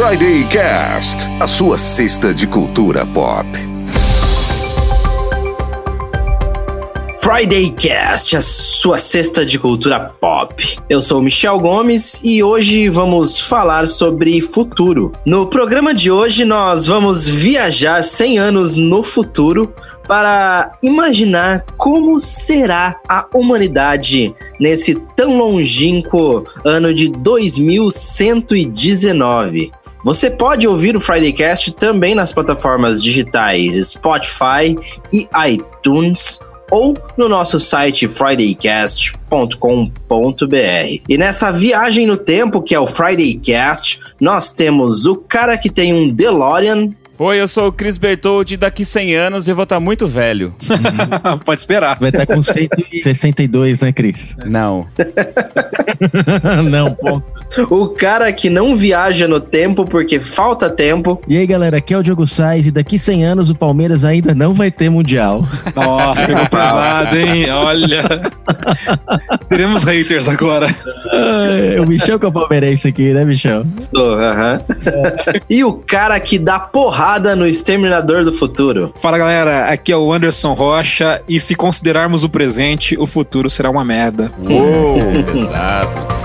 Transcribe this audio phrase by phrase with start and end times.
[0.00, 3.44] Friday Cast, a sua cesta de cultura pop.
[7.20, 10.78] Friday Cast, a sua cesta de cultura pop.
[10.88, 15.10] Eu sou Michel Gomes e hoje vamos falar sobre futuro.
[15.26, 19.74] No programa de hoje nós vamos viajar 100 anos no futuro
[20.06, 29.70] para imaginar como será a humanidade nesse tão longínquo ano de 2119.
[30.04, 34.76] Você pode ouvir o Friday Cast também nas plataformas digitais Spotify
[35.12, 41.02] e iTunes ou no nosso site fridaycast.com.br.
[41.08, 45.70] E nessa viagem no tempo, que é o Friday Cast, nós temos o cara que
[45.70, 46.90] tem um DeLorean
[47.20, 50.54] Oi, eu sou o Cris Bertoldi, daqui 100 anos eu vou estar tá muito velho.
[51.44, 51.98] Pode esperar.
[51.98, 54.36] Vai estar tá com 162, né, Cris?
[54.46, 54.86] Não.
[56.70, 57.24] Não, ponto.
[57.70, 61.20] O cara que não viaja no tempo porque falta tempo.
[61.26, 64.34] E aí, galera, aqui é o Diogo Sainz e daqui 100 anos o Palmeiras ainda
[64.34, 65.44] não vai ter Mundial.
[65.74, 67.50] Nossa, pegou pesado, hein?
[67.50, 68.02] Olha.
[69.48, 70.66] Teremos haters agora.
[71.74, 73.60] É o Michel que é o palmeirense aqui, né, Michel?
[73.60, 74.60] Sou, aham.
[74.68, 75.42] Uh -huh.
[75.48, 78.92] E o cara que dá porrada no Exterminador do Futuro.
[78.96, 83.70] Fala, galera, aqui é o Anderson Rocha e se considerarmos o presente, o futuro será
[83.70, 84.30] uma merda.
[84.38, 84.98] Uou,
[85.34, 86.18] exato.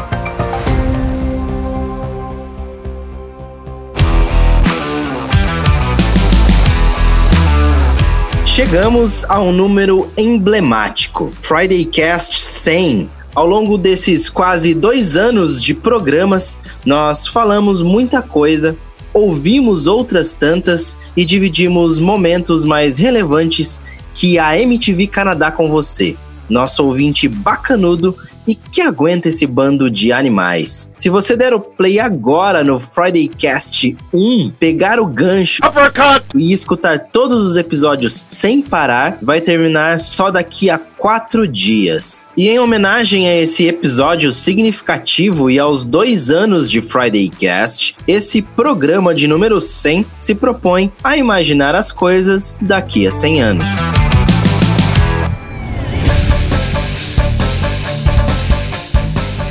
[8.45, 13.09] Chegamos a um número emblemático, Friday Cast 100.
[13.33, 18.75] Ao longo desses quase dois anos de programas, nós falamos muita coisa,
[19.13, 23.81] ouvimos outras tantas e dividimos momentos mais relevantes
[24.13, 26.15] que a MTV Canadá com você
[26.53, 28.15] nosso ouvinte bacanudo
[28.47, 30.89] e que aguenta esse bando de animais.
[30.95, 36.25] Se você der o play agora no Friday Cast 1, pegar o gancho Uppercut.
[36.35, 42.25] e escutar todos os episódios sem parar, vai terminar só daqui a quatro dias.
[42.37, 48.41] E em homenagem a esse episódio significativo e aos dois anos de Friday Cast, esse
[48.41, 53.69] programa de número 100 se propõe a imaginar as coisas daqui a 100 anos.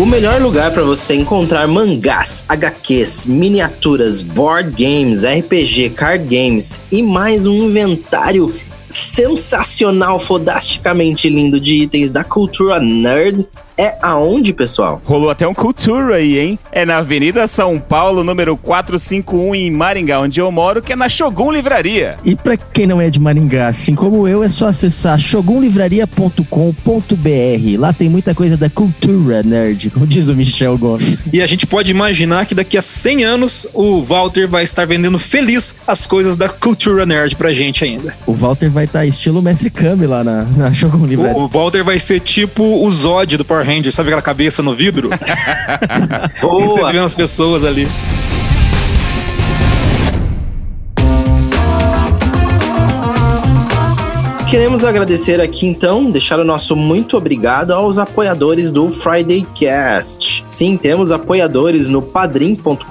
[0.02, 7.00] O melhor lugar para você encontrar mangás, HQs, miniaturas, board games, RPG, card games e
[7.00, 8.52] mais um inventário
[8.90, 13.46] sensacional, fodasticamente lindo de itens da cultura nerd
[13.77, 15.00] é aonde, pessoal?
[15.05, 16.59] Rolou até um cultura aí, hein?
[16.71, 21.09] É na Avenida São Paulo, número 451, em Maringá, onde eu moro, que é na
[21.09, 22.16] Shogun Livraria.
[22.25, 27.78] E para quem não é de Maringá, assim como eu, é só acessar shogunlivraria.com.br.
[27.78, 31.28] Lá tem muita coisa da cultura nerd, como diz o Michel Gomes.
[31.32, 35.19] E a gente pode imaginar que daqui a 100 anos o Walter vai estar vendendo
[35.19, 38.15] feliz as coisas da cultura nerd pra gente ainda.
[38.27, 41.37] O Walter vai estar estilo Mestre Kami lá na, na Shogun Livraria.
[41.37, 44.62] O, o Walter vai ser tipo o Zod do Power Power Ranger, sabe aquela cabeça
[44.62, 45.11] no vidro?
[46.41, 46.61] Boa.
[46.69, 47.89] Você as pessoas ali.
[54.52, 60.44] Queremos agradecer aqui então, deixar o nosso muito obrigado aos apoiadores do Friday Cast.
[60.46, 62.84] Sim, temos apoiadores no padrim.com.br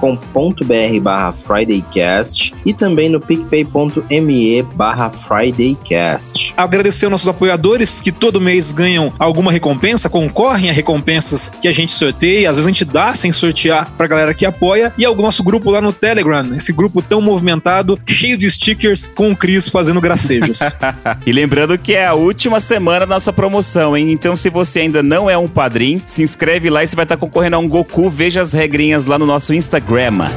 [1.00, 6.52] barra FridayCast e também no picpay.me barra FridayCast.
[6.56, 11.72] Agradecer aos nossos apoiadores que todo mês ganham alguma recompensa, concorrem a recompensas que a
[11.72, 15.14] gente sorteia, às vezes a gente dá sem sortear pra galera que apoia, e ao
[15.14, 19.68] nosso grupo lá no Telegram, esse grupo tão movimentado, cheio de stickers, com o Cris
[19.68, 20.58] fazendo gracejos.
[21.24, 24.10] e Lembrando que é a última semana da nossa promoção, hein?
[24.10, 27.18] Então, se você ainda não é um padrinho, se inscreve lá e você vai estar
[27.18, 28.08] concorrendo a um Goku.
[28.08, 30.30] Veja as regrinhas lá no nosso Instagram.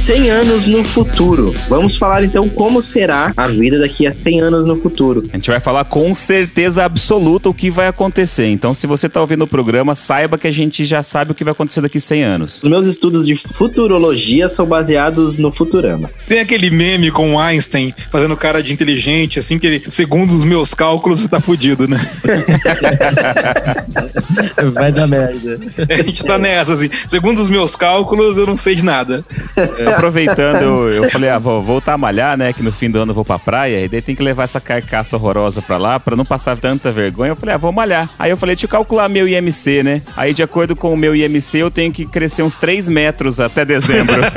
[0.00, 1.54] 100 anos no futuro.
[1.68, 5.28] Vamos falar então como será a vida daqui a 100 anos no futuro.
[5.30, 8.46] A gente vai falar com certeza absoluta o que vai acontecer.
[8.46, 11.44] Então, se você está ouvindo o programa, saiba que a gente já sabe o que
[11.44, 12.62] vai acontecer daqui a 100 anos.
[12.62, 16.10] Os meus estudos de futurologia são baseados no Futurama.
[16.26, 20.72] Tem aquele meme com Einstein fazendo cara de inteligente, assim, que ele, segundo os meus
[20.72, 22.00] cálculos, está fudido, né?
[24.72, 25.60] vai dar merda.
[25.88, 26.88] A gente tá nessa, assim.
[27.06, 29.22] Segundo os meus cálculos, eu não sei de nada.
[29.56, 29.89] É.
[29.90, 32.52] aproveitando, eu, eu falei, ah, vou voltar a malhar, né?
[32.52, 34.60] Que no fim do ano eu vou pra praia, e daí tem que levar essa
[34.60, 37.30] carcaça horrorosa pra lá, pra não passar tanta vergonha.
[37.30, 38.10] Eu falei, ah, vou malhar.
[38.18, 40.02] Aí eu falei, deixa eu calcular meu IMC, né?
[40.16, 43.64] Aí, de acordo com o meu IMC, eu tenho que crescer uns 3 metros até
[43.64, 44.20] dezembro.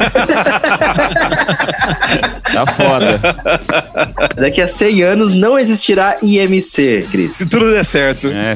[2.54, 3.20] tá foda.
[4.36, 7.36] Daqui a 100 anos não existirá IMC, Cris.
[7.36, 8.28] Se tudo der certo.
[8.28, 8.56] É.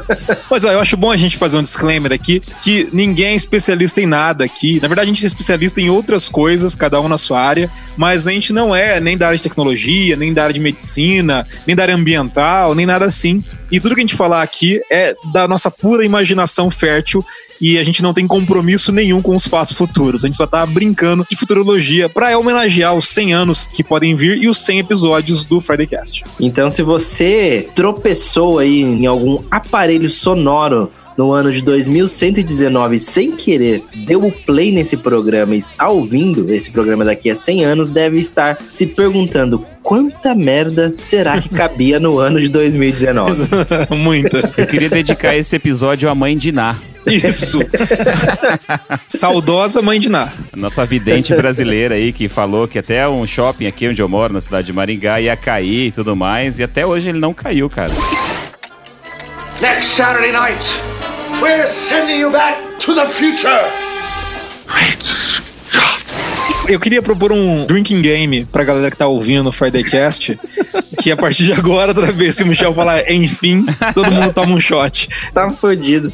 [0.50, 4.00] Mas ó, eu acho bom a gente fazer um disclaimer aqui que ninguém é especialista
[4.00, 4.80] em nada aqui.
[4.80, 8.26] Na verdade, a gente é especialista em outras coisas, cada um na sua área, mas
[8.26, 11.74] a gente não é nem da área de tecnologia, nem da área de medicina, nem
[11.74, 13.42] da área ambiental, nem nada assim.
[13.72, 17.24] E tudo que a gente falar aqui é da nossa pura imaginação fértil
[17.58, 20.22] e a gente não tem compromisso nenhum com os fatos futuros.
[20.22, 24.36] A gente só tá brincando de futurologia para homenagear os 100 anos que podem vir
[24.36, 26.22] e os 100 episódios do Friday Cast.
[26.38, 33.82] Então, se você tropeçou aí em algum aparelho sonoro no ano de 2119 sem querer,
[34.06, 38.18] deu o play nesse programa e está ouvindo esse programa daqui a 100 anos, deve
[38.18, 43.48] estar se perguntando quanta merda será que cabia no ano de 2019.
[43.96, 44.52] Muita.
[44.56, 46.76] Eu queria dedicar esse episódio à mãe de Ná.
[47.06, 47.60] Isso.
[49.06, 50.32] Saudosa mãe de Ná.
[50.54, 54.40] Nossa vidente brasileira aí que falou que até um shopping aqui onde eu moro, na
[54.40, 56.58] cidade de Maringá, ia cair e tudo mais.
[56.58, 57.92] E até hoje ele não caiu, cara.
[59.60, 60.66] Next Saturday night,
[61.42, 63.85] we're sending you back to the future.
[66.68, 70.38] Eu queria propor um drinking game pra galera que tá ouvindo o Friday Cast,
[71.00, 73.64] que a partir de agora, toda vez que o Michel falar enfim,
[73.94, 75.08] todo mundo toma um shot.
[75.32, 76.12] tá fodido.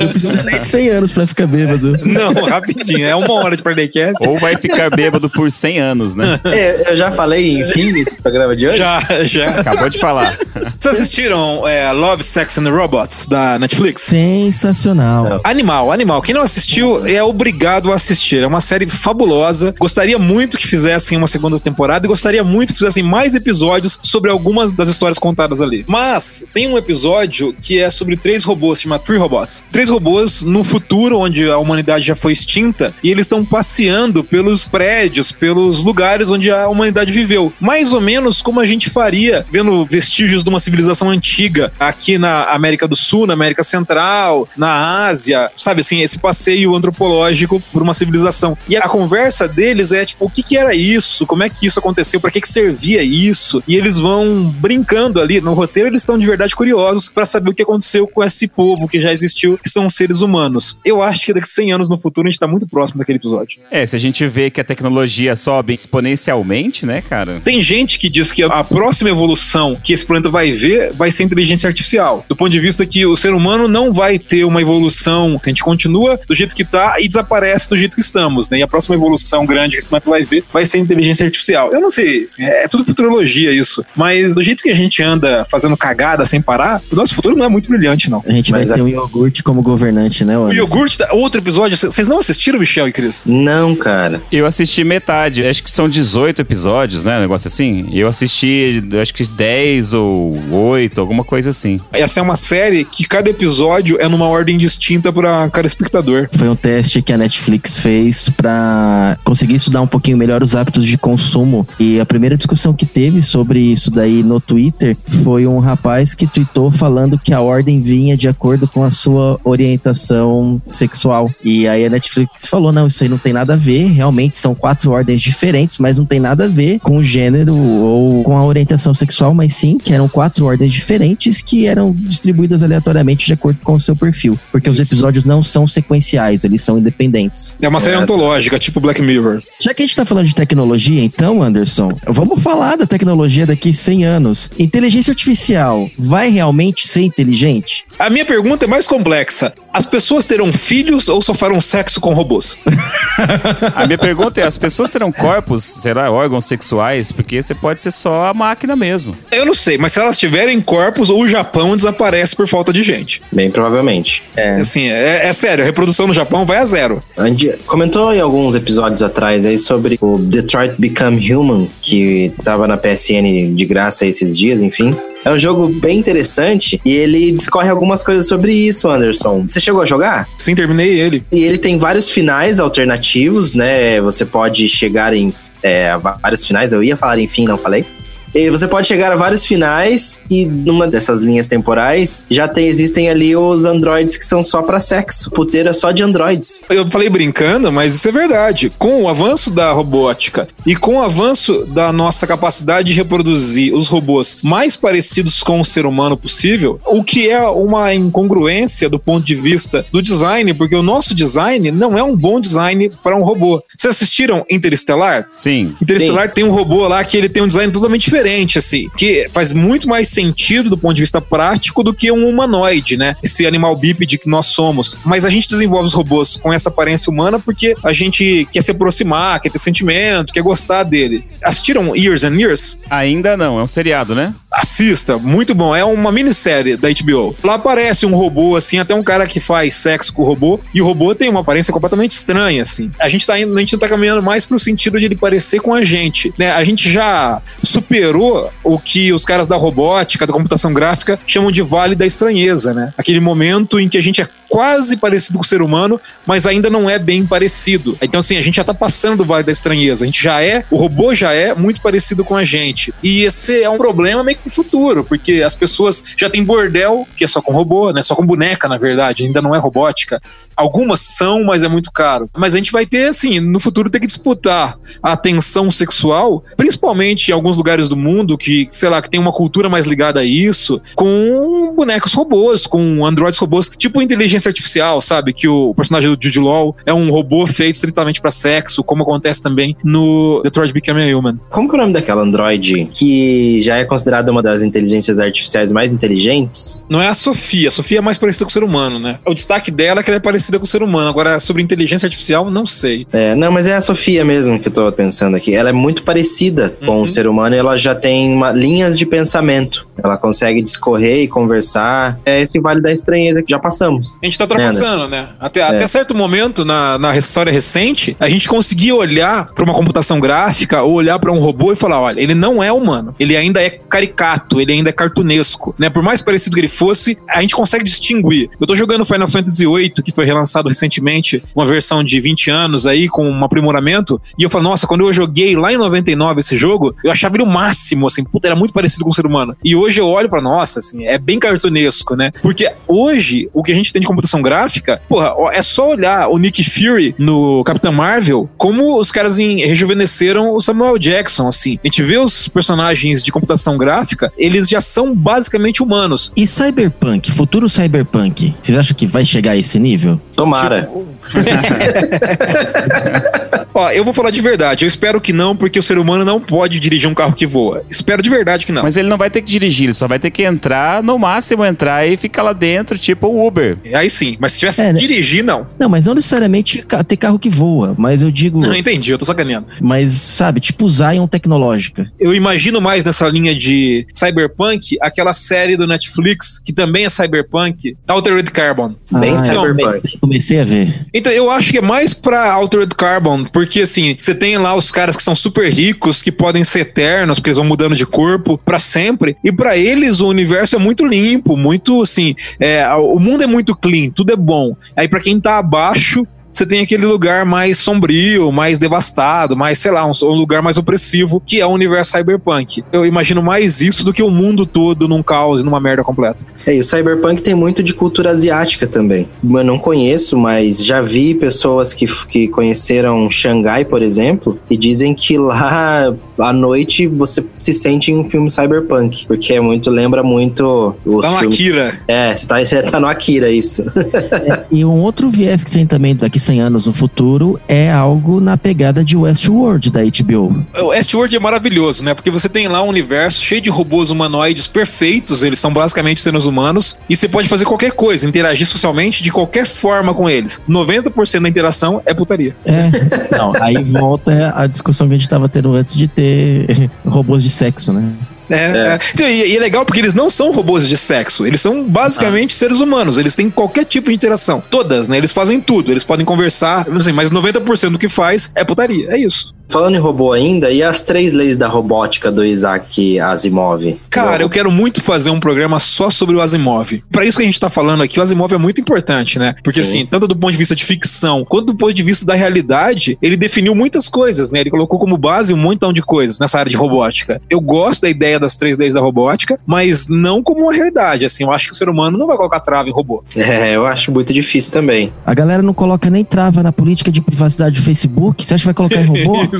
[0.00, 1.98] Não precisa nem de 100 anos pra ficar bêbado.
[2.04, 4.26] Não, rapidinho, é uma hora de Friday Cast.
[4.26, 6.38] Ou vai ficar bêbado por 100 anos, né?
[6.44, 8.78] É, eu já falei, enfim, nesse programa de hoje.
[8.78, 9.50] Já, já.
[9.60, 10.38] Acabou de falar.
[10.78, 14.02] Vocês assistiram é, Love, Sex and Robots, da Netflix?
[14.02, 15.40] Sensacional.
[15.44, 16.22] Animal, animal.
[16.22, 18.42] Quem não assistiu é obrigado a assistir.
[18.42, 19.74] É uma série fabulosa.
[19.90, 24.30] Gostaria muito que fizessem uma segunda temporada e gostaria muito que fizessem mais episódios sobre
[24.30, 25.84] algumas das histórias contadas ali.
[25.88, 29.64] Mas tem um episódio que é sobre três robôs, chama Three Robots.
[29.72, 34.68] Três robôs no futuro onde a humanidade já foi extinta e eles estão passeando pelos
[34.68, 37.52] prédios, pelos lugares onde a humanidade viveu.
[37.58, 42.44] Mais ou menos como a gente faria vendo vestígios de uma civilização antiga aqui na
[42.44, 47.92] América do Sul, na América Central, na Ásia, sabe assim, esse passeio antropológico por uma
[47.92, 48.56] civilização.
[48.68, 49.48] E a conversa
[49.80, 51.26] deles é tipo, o que que era isso?
[51.26, 52.20] Como é que isso aconteceu?
[52.20, 53.62] Para que que servia isso?
[53.66, 57.54] E eles vão brincando ali no roteiro, eles estão de verdade curiosos para saber o
[57.54, 60.76] que aconteceu com esse povo que já existiu, que são seres humanos.
[60.84, 63.18] Eu acho que daqui a 100 anos no futuro a gente tá muito próximo daquele
[63.18, 63.60] episódio.
[63.70, 67.40] É, se a gente vê que a tecnologia sobe exponencialmente, né, cara?
[67.42, 71.24] Tem gente que diz que a próxima evolução que esse planeta vai ver vai ser
[71.24, 72.24] inteligência artificial.
[72.28, 75.62] Do ponto de vista que o ser humano não vai ter uma evolução, a gente
[75.62, 78.58] continua do jeito que tá e desaparece do jeito que estamos, né?
[78.58, 81.72] E a próxima evolução grande que esse planeta vai ver vai ser inteligência artificial.
[81.72, 83.84] Eu não sei, assim, é tudo futurologia isso.
[83.96, 87.44] Mas do jeito que a gente anda fazendo cagada sem parar, o nosso futuro não
[87.44, 88.22] é muito brilhante, não.
[88.26, 90.58] A gente Mas vai ter a- um iogurte como governante, né, O Anderson?
[90.60, 93.22] iogurte, da- outro episódio, vocês não assistiram, Michel e Cris?
[93.24, 94.20] Não, cara.
[94.32, 97.18] Eu assisti metade, acho que são 18 episódios, né?
[97.18, 97.88] Um negócio assim.
[97.92, 101.80] Eu assisti, acho que 10 ou 8, alguma coisa assim.
[101.92, 106.28] Essa é uma série que cada episódio é numa ordem distinta para cada espectador.
[106.32, 110.84] Foi um teste que a Netflix fez pra conseguir estudar um pouquinho melhor os hábitos
[110.84, 111.66] de consumo.
[111.78, 116.26] E a primeira discussão que teve sobre isso daí no Twitter foi um rapaz que
[116.26, 121.30] tweetou falando que a ordem vinha de acordo com a sua orientação sexual.
[121.44, 123.86] E aí a Netflix falou: não, isso aí não tem nada a ver.
[123.90, 128.22] Realmente são quatro ordens diferentes, mas não tem nada a ver com o gênero ou
[128.24, 133.26] com a orientação sexual, mas sim que eram quatro ordens diferentes que eram distribuídas aleatoriamente
[133.26, 134.38] de acordo com o seu perfil.
[134.50, 137.56] Porque os episódios não são sequenciais, eles são independentes.
[137.60, 138.00] É uma série É.
[138.00, 139.42] antológica, tipo Black Mirror.
[139.58, 143.72] Já que a gente tá falando de tecnologia, então, Anderson, vamos falar da tecnologia daqui
[143.72, 144.50] 100 anos.
[144.58, 147.84] Inteligência artificial vai realmente ser inteligente?
[147.98, 149.52] A minha pergunta é mais complexa.
[149.72, 152.56] As pessoas terão filhos ou só farão sexo com robôs?
[153.74, 157.12] A minha pergunta é: as pessoas terão corpos, será, órgãos sexuais?
[157.12, 159.16] Porque você pode ser só a máquina mesmo.
[159.30, 163.20] Eu não sei, mas se elas tiverem corpos, o Japão desaparece por falta de gente.
[163.30, 164.22] Bem provavelmente.
[164.36, 164.56] É.
[164.56, 167.02] Assim, é, é sério, a reprodução no Japão vai a zero.
[167.16, 172.66] A gente comentou em alguns episódios atrás aí sobre o Detroit Become Human, que tava
[172.66, 174.94] na PSN de graça esses dias, enfim.
[175.24, 179.44] É um jogo bem interessante e ele discorre algumas coisas sobre isso, Anderson.
[179.46, 180.28] Você chegou a jogar?
[180.38, 181.22] Sim, terminei ele.
[181.30, 184.00] E ele tem vários finais alternativos, né?
[184.00, 185.32] Você pode chegar em
[185.62, 186.72] é, vários finais.
[186.72, 187.84] Eu ia falar enfim, não falei.
[188.34, 193.08] E você pode chegar a vários finais e numa dessas linhas temporais já tem, existem
[193.08, 195.30] ali os androides que são só pra sexo.
[195.30, 196.62] Puteira só de androides.
[196.70, 198.70] Eu falei brincando, mas isso é verdade.
[198.78, 203.88] Com o avanço da robótica e com o avanço da nossa capacidade de reproduzir os
[203.88, 209.24] robôs mais parecidos com o ser humano possível, o que é uma incongruência do ponto
[209.24, 213.22] de vista do design, porque o nosso design não é um bom design para um
[213.22, 213.62] robô.
[213.76, 215.26] Vocês assistiram Interestelar?
[215.30, 215.74] Sim.
[215.80, 216.34] Interestelar Sim.
[216.34, 218.19] tem um robô lá que ele tem um design totalmente diferente,
[218.58, 222.96] assim, que faz muito mais sentido do ponto de vista prático do que um humanoide,
[222.96, 223.14] né?
[223.22, 224.96] Esse animal bípede que nós somos.
[225.04, 228.70] Mas a gente desenvolve os robôs com essa aparência humana porque a gente quer se
[228.70, 231.24] aproximar, quer ter sentimento, quer gostar dele.
[231.42, 232.76] Assistiram Years and Years?
[232.88, 234.34] Ainda não, é um seriado, né?
[234.50, 235.74] Assista, muito bom.
[235.74, 237.36] É uma minissérie da HBO.
[237.42, 240.82] Lá aparece um robô, assim, até um cara que faz sexo com o robô, e
[240.82, 242.90] o robô tem uma aparência completamente estranha, assim.
[242.98, 245.72] A gente tá indo, a gente tá caminhando mais pro sentido de ele parecer com
[245.72, 246.50] a gente, né?
[246.50, 251.62] A gente já superou o que os caras da robótica, da computação gráfica, chamam de
[251.62, 252.92] vale da estranheza, né?
[252.98, 256.68] Aquele momento em que a gente é quase parecido com o ser humano, mas ainda
[256.68, 257.96] não é bem parecido.
[258.02, 260.04] Então, assim, a gente já tá passando do vale da estranheza.
[260.04, 262.92] A gente já é, o robô já é muito parecido com a gente.
[263.02, 267.06] E esse é um problema meio que pro futuro, porque as pessoas já têm bordel,
[267.16, 268.02] que é só com robô, né?
[268.02, 270.20] Só com boneca, na verdade, ainda não é robótica.
[270.56, 272.28] Algumas são, mas é muito caro.
[272.36, 277.28] Mas a gente vai ter, assim, no futuro ter que disputar a atenção sexual, principalmente
[277.28, 280.24] em alguns lugares do mundo que, sei lá, que tem uma cultura mais ligada a
[280.24, 285.32] isso, com bonecos robôs, com androides robôs, tipo inteligência inteligência artificial, sabe?
[285.32, 289.42] Que o personagem do Jude Law é um robô feito estritamente para sexo, como acontece
[289.42, 291.38] também no Detroit Become a Human.
[291.50, 295.70] Como que é o nome daquela androide que já é considerada uma das inteligências artificiais
[295.72, 296.82] mais inteligentes?
[296.88, 297.68] Não é a Sofia.
[297.68, 299.18] A Sofia é mais parecida com o ser humano, né?
[299.26, 301.08] O destaque dela é que ela é parecida com o ser humano.
[301.08, 303.06] Agora, sobre inteligência artificial, não sei.
[303.12, 305.54] É, não, mas é a Sofia mesmo que eu tô pensando aqui.
[305.54, 307.02] Ela é muito parecida com uhum.
[307.02, 309.86] o ser humano e ela já tem uma, linhas de pensamento.
[310.02, 312.18] Ela consegue discorrer e conversar.
[312.24, 313.90] É esse vale da estranheza que já passamos
[314.30, 315.28] gente tá ultrapassando, né?
[315.38, 315.64] Até, é.
[315.64, 320.82] até certo momento na, na história recente, a gente conseguia olhar para uma computação gráfica
[320.82, 323.70] ou olhar para um robô e falar: olha, ele não é humano, ele ainda é
[323.70, 325.90] caricato, ele ainda é cartunesco, né?
[325.90, 328.50] Por mais parecido que ele fosse, a gente consegue distinguir.
[328.60, 332.86] Eu tô jogando Final Fantasy VIII, que foi relançado recentemente, uma versão de 20 anos
[332.86, 336.56] aí, com um aprimoramento, e eu falo, nossa, quando eu joguei lá em 99 esse
[336.56, 339.56] jogo, eu achava ele o máximo, assim, puta, era muito parecido com o ser humano.
[339.64, 342.30] E hoje eu olho e falo, nossa, assim, é bem cartunesco, né?
[342.42, 346.38] Porque hoje, o que a gente tem de computação gráfica, porra, é só olhar o
[346.38, 351.78] Nick Fury no Capitão Marvel, como os caras em, rejuvenesceram o Samuel Jackson, assim.
[351.82, 356.32] A gente vê os personagens de computação gráfica, eles já são basicamente humanos.
[356.36, 360.20] E Cyberpunk, futuro Cyberpunk, vocês acham que vai chegar a esse nível?
[360.34, 360.82] Tomara.
[360.82, 361.06] Tipo...
[363.72, 364.84] Ó, eu vou falar de verdade.
[364.84, 367.84] Eu espero que não, porque o ser humano não pode dirigir um carro que voa.
[367.88, 368.82] Espero de verdade que não.
[368.82, 371.64] Mas ele não vai ter que dirigir, ele só vai ter que entrar, no máximo
[371.64, 373.78] entrar e ficar lá dentro, tipo o Uber.
[373.94, 375.66] Aí sim, mas se tivesse é, que dirigir, não.
[375.78, 378.60] Não, mas não necessariamente ter carro que voa, mas eu digo.
[378.60, 379.68] Não, entendi, eu tô sacaneando.
[379.80, 382.10] Mas, sabe, tipo Zion tecnológica.
[382.18, 387.96] Eu imagino mais nessa linha de cyberpunk aquela série do Netflix, que também é cyberpunk,
[388.08, 388.94] Altered Carbon.
[389.10, 390.18] Bem ah, cyberpunk.
[390.18, 391.06] Comecei a ver.
[391.12, 394.90] Então, eu acho que é mais pra Altered Carbon, porque assim, você tem lá os
[394.90, 398.58] caras que são super ricos, que podem ser eternos, porque eles vão mudando de corpo
[398.58, 403.42] para sempre, e para eles o universo é muito limpo, muito assim, é, o mundo
[403.42, 404.76] é muito clean, tudo é bom.
[404.96, 409.90] Aí para quem tá abaixo, você tem aquele lugar mais sombrio, mais devastado, mais, sei
[409.90, 412.82] lá, um, um, lugar mais opressivo, que é o universo cyberpunk.
[412.92, 416.44] Eu imagino mais isso do que o mundo todo num caos, numa merda completa.
[416.66, 419.28] É, e o cyberpunk tem muito de cultura asiática também.
[419.42, 425.14] Eu não conheço, mas já vi pessoas que, que conheceram Xangai, por exemplo, e dizem
[425.14, 430.22] que lá à noite você se sente em um filme cyberpunk, porque é muito, lembra
[430.22, 431.42] muito os tá filmes...
[431.42, 432.00] no Akira.
[432.08, 433.82] É, você tá, você tá no Akira, isso.
[433.82, 438.40] é, e um outro viés que tem também daqui 100 anos no futuro é algo
[438.40, 440.64] na pegada de Westworld da HBO.
[440.78, 442.14] O Westworld é maravilhoso, né?
[442.14, 446.46] Porque você tem lá um universo cheio de robôs humanoides perfeitos, eles são basicamente seres
[446.46, 450.60] humanos, e você pode fazer qualquer coisa, interagir socialmente de qualquer forma com eles.
[450.68, 452.56] 90% da interação é putaria.
[452.64, 452.90] É,
[453.36, 457.50] não, aí volta a discussão que a gente estava tendo antes de ter robôs de
[457.50, 458.12] sexo, né?
[458.50, 459.22] É, é.
[459.22, 459.30] é.
[459.30, 462.58] E, e, é legal porque eles não são robôs de sexo, eles são basicamente ah.
[462.58, 464.62] seres humanos, eles têm qualquer tipo de interação.
[464.70, 465.16] Todas, né?
[465.16, 469.54] Eles fazem tudo, eles podem conversar, mas 90% do que faz é putaria, é isso.
[469.68, 473.96] Falando em robô ainda, e as três leis da robótica do Isaac Asimov?
[474.24, 477.02] Cara, eu quero muito fazer um programa só sobre o Asimov.
[477.10, 479.54] Pra isso que a gente tá falando aqui, o Asimov é muito importante, né?
[479.62, 479.98] Porque Sim.
[479.98, 483.18] assim, tanto do ponto de vista de ficção, quanto do ponto de vista da realidade,
[483.22, 484.60] ele definiu muitas coisas, né?
[484.60, 487.40] Ele colocou como base um montão de coisas nessa área de robótica.
[487.48, 491.44] Eu gosto da ideia das três leis da robótica, mas não como uma realidade, assim.
[491.44, 493.22] Eu acho que o ser humano não vai colocar trava em robô.
[493.50, 495.12] É, eu acho muito difícil também.
[495.26, 498.44] A galera não coloca nem trava na política de privacidade do Facebook.
[498.44, 499.40] Você acha que vai colocar em robô?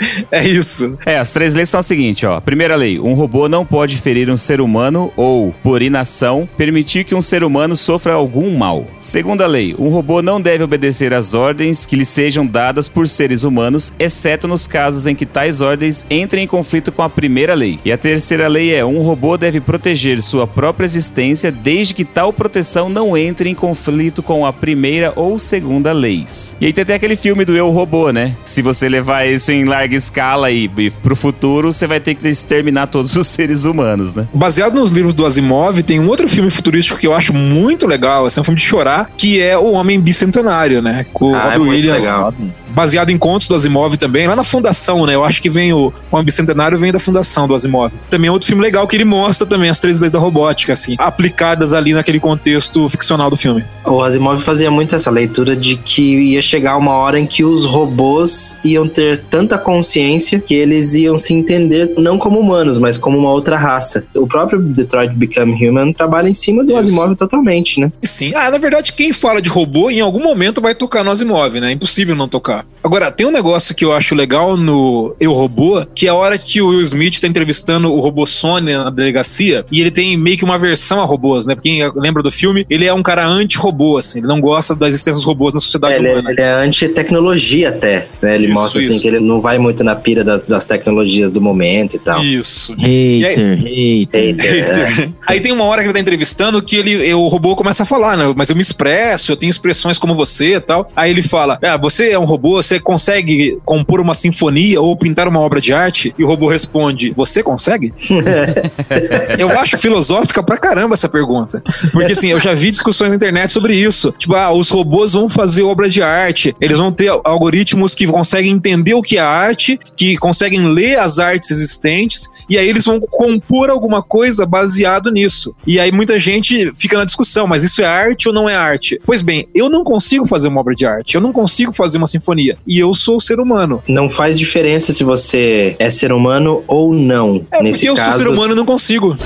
[0.30, 0.98] É isso.
[1.04, 2.40] É, as três leis são o seguinte, ó.
[2.60, 7.14] Primeira lei, um robô não pode ferir um ser humano ou, por inação, permitir que
[7.14, 8.86] um ser humano sofra algum mal.
[8.98, 13.44] Segunda lei, um robô não deve obedecer às ordens que lhe sejam dadas por seres
[13.44, 17.78] humanos, exceto nos casos em que tais ordens entrem em conflito com a primeira lei.
[17.82, 22.30] E a terceira lei é, um robô deve proteger sua própria existência desde que tal
[22.30, 26.58] proteção não entre em conflito com a primeira ou segunda leis.
[26.60, 28.36] E aí tem até aquele filme do Eu Robô, né?
[28.44, 32.20] Se você levar isso em larga escala e, e pro futuro, você vai ter que
[32.50, 34.26] exterminar todos os seres humanos, né?
[34.34, 38.26] Baseado nos livros do Asimov, tem um outro filme futurístico que eu acho muito legal,
[38.26, 41.06] assim, é um filme de chorar, que é O Homem Bicentenário, né?
[41.12, 42.04] Com o Ah, é Williams.
[42.04, 42.34] legal.
[42.72, 45.14] Baseado em contos do Asimov também, lá na fundação, né?
[45.16, 47.92] Eu acho que vem o, o Homem Bicentenário vem da fundação do Asimov.
[48.08, 50.94] Também é outro filme legal que ele mostra também as três leis da robótica, assim,
[50.98, 53.64] aplicadas ali naquele contexto ficcional do filme.
[53.84, 57.64] O Asimov fazia muito essa leitura de que ia chegar uma hora em que os
[57.64, 63.18] robôs iam ter tanta consciência que eles iam se entender não como humanos, mas como
[63.18, 64.04] uma outra raça.
[64.14, 66.80] O próprio Detroit Become Human trabalha em cima do Isso.
[66.80, 67.90] Asimov totalmente, né?
[68.02, 68.32] Sim.
[68.34, 71.70] Ah, na verdade, quem fala de robô, em algum momento vai tocar no Asimov, né?
[71.70, 72.64] É impossível não tocar.
[72.82, 76.38] Agora, tem um negócio que eu acho legal no Eu Robô, que é a hora
[76.38, 80.36] que o Will Smith tá entrevistando o robô Sônia na delegacia, e ele tem meio
[80.36, 81.54] que uma versão a robôs, né?
[81.54, 84.88] Porque quem lembra do filme, ele é um cara anti-robô, assim, ele não gosta da
[84.88, 86.30] existência dos robôs na sociedade É, ele, humana.
[86.30, 86.52] ele é
[86.94, 88.34] anti-tecnologia até, né?
[88.34, 89.02] Ele Isso, mostra assim isso.
[89.02, 92.19] que ele não vai muito na pira das, das tecnologias do momento e tal.
[92.22, 92.74] Isso.
[92.74, 94.36] Hater, hater.
[94.40, 95.12] Hater, é.
[95.26, 98.16] Aí tem uma hora que ele tá entrevistando que ele, o robô começa a falar,
[98.16, 98.32] né?
[98.36, 100.88] Mas eu me expresso, eu tenho expressões como você e tal.
[100.94, 105.28] Aí ele fala: Ah, você é um robô, você consegue compor uma sinfonia ou pintar
[105.28, 106.14] uma obra de arte?
[106.18, 107.92] E o robô responde: Você consegue?
[109.38, 111.62] eu acho filosófica pra caramba essa pergunta.
[111.92, 114.12] Porque assim, eu já vi discussões na internet sobre isso.
[114.18, 118.52] Tipo, ah, os robôs vão fazer obras de arte, eles vão ter algoritmos que conseguem
[118.52, 122.09] entender o que é arte, que conseguem ler as artes existentes,
[122.48, 125.54] e aí eles vão compor alguma coisa baseado nisso.
[125.66, 129.00] E aí muita gente fica na discussão, mas isso é arte ou não é arte?
[129.04, 132.06] Pois bem, eu não consigo fazer uma obra de arte, eu não consigo fazer uma
[132.06, 133.82] sinfonia, e eu sou ser humano.
[133.88, 137.46] Não faz diferença se você é ser humano ou não.
[137.50, 139.16] É Nesse porque eu caso, sou ser humano e não consigo.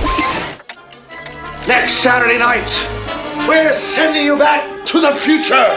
[1.67, 2.71] Next Saturday night,
[3.49, 5.71] we're sending you back to the future.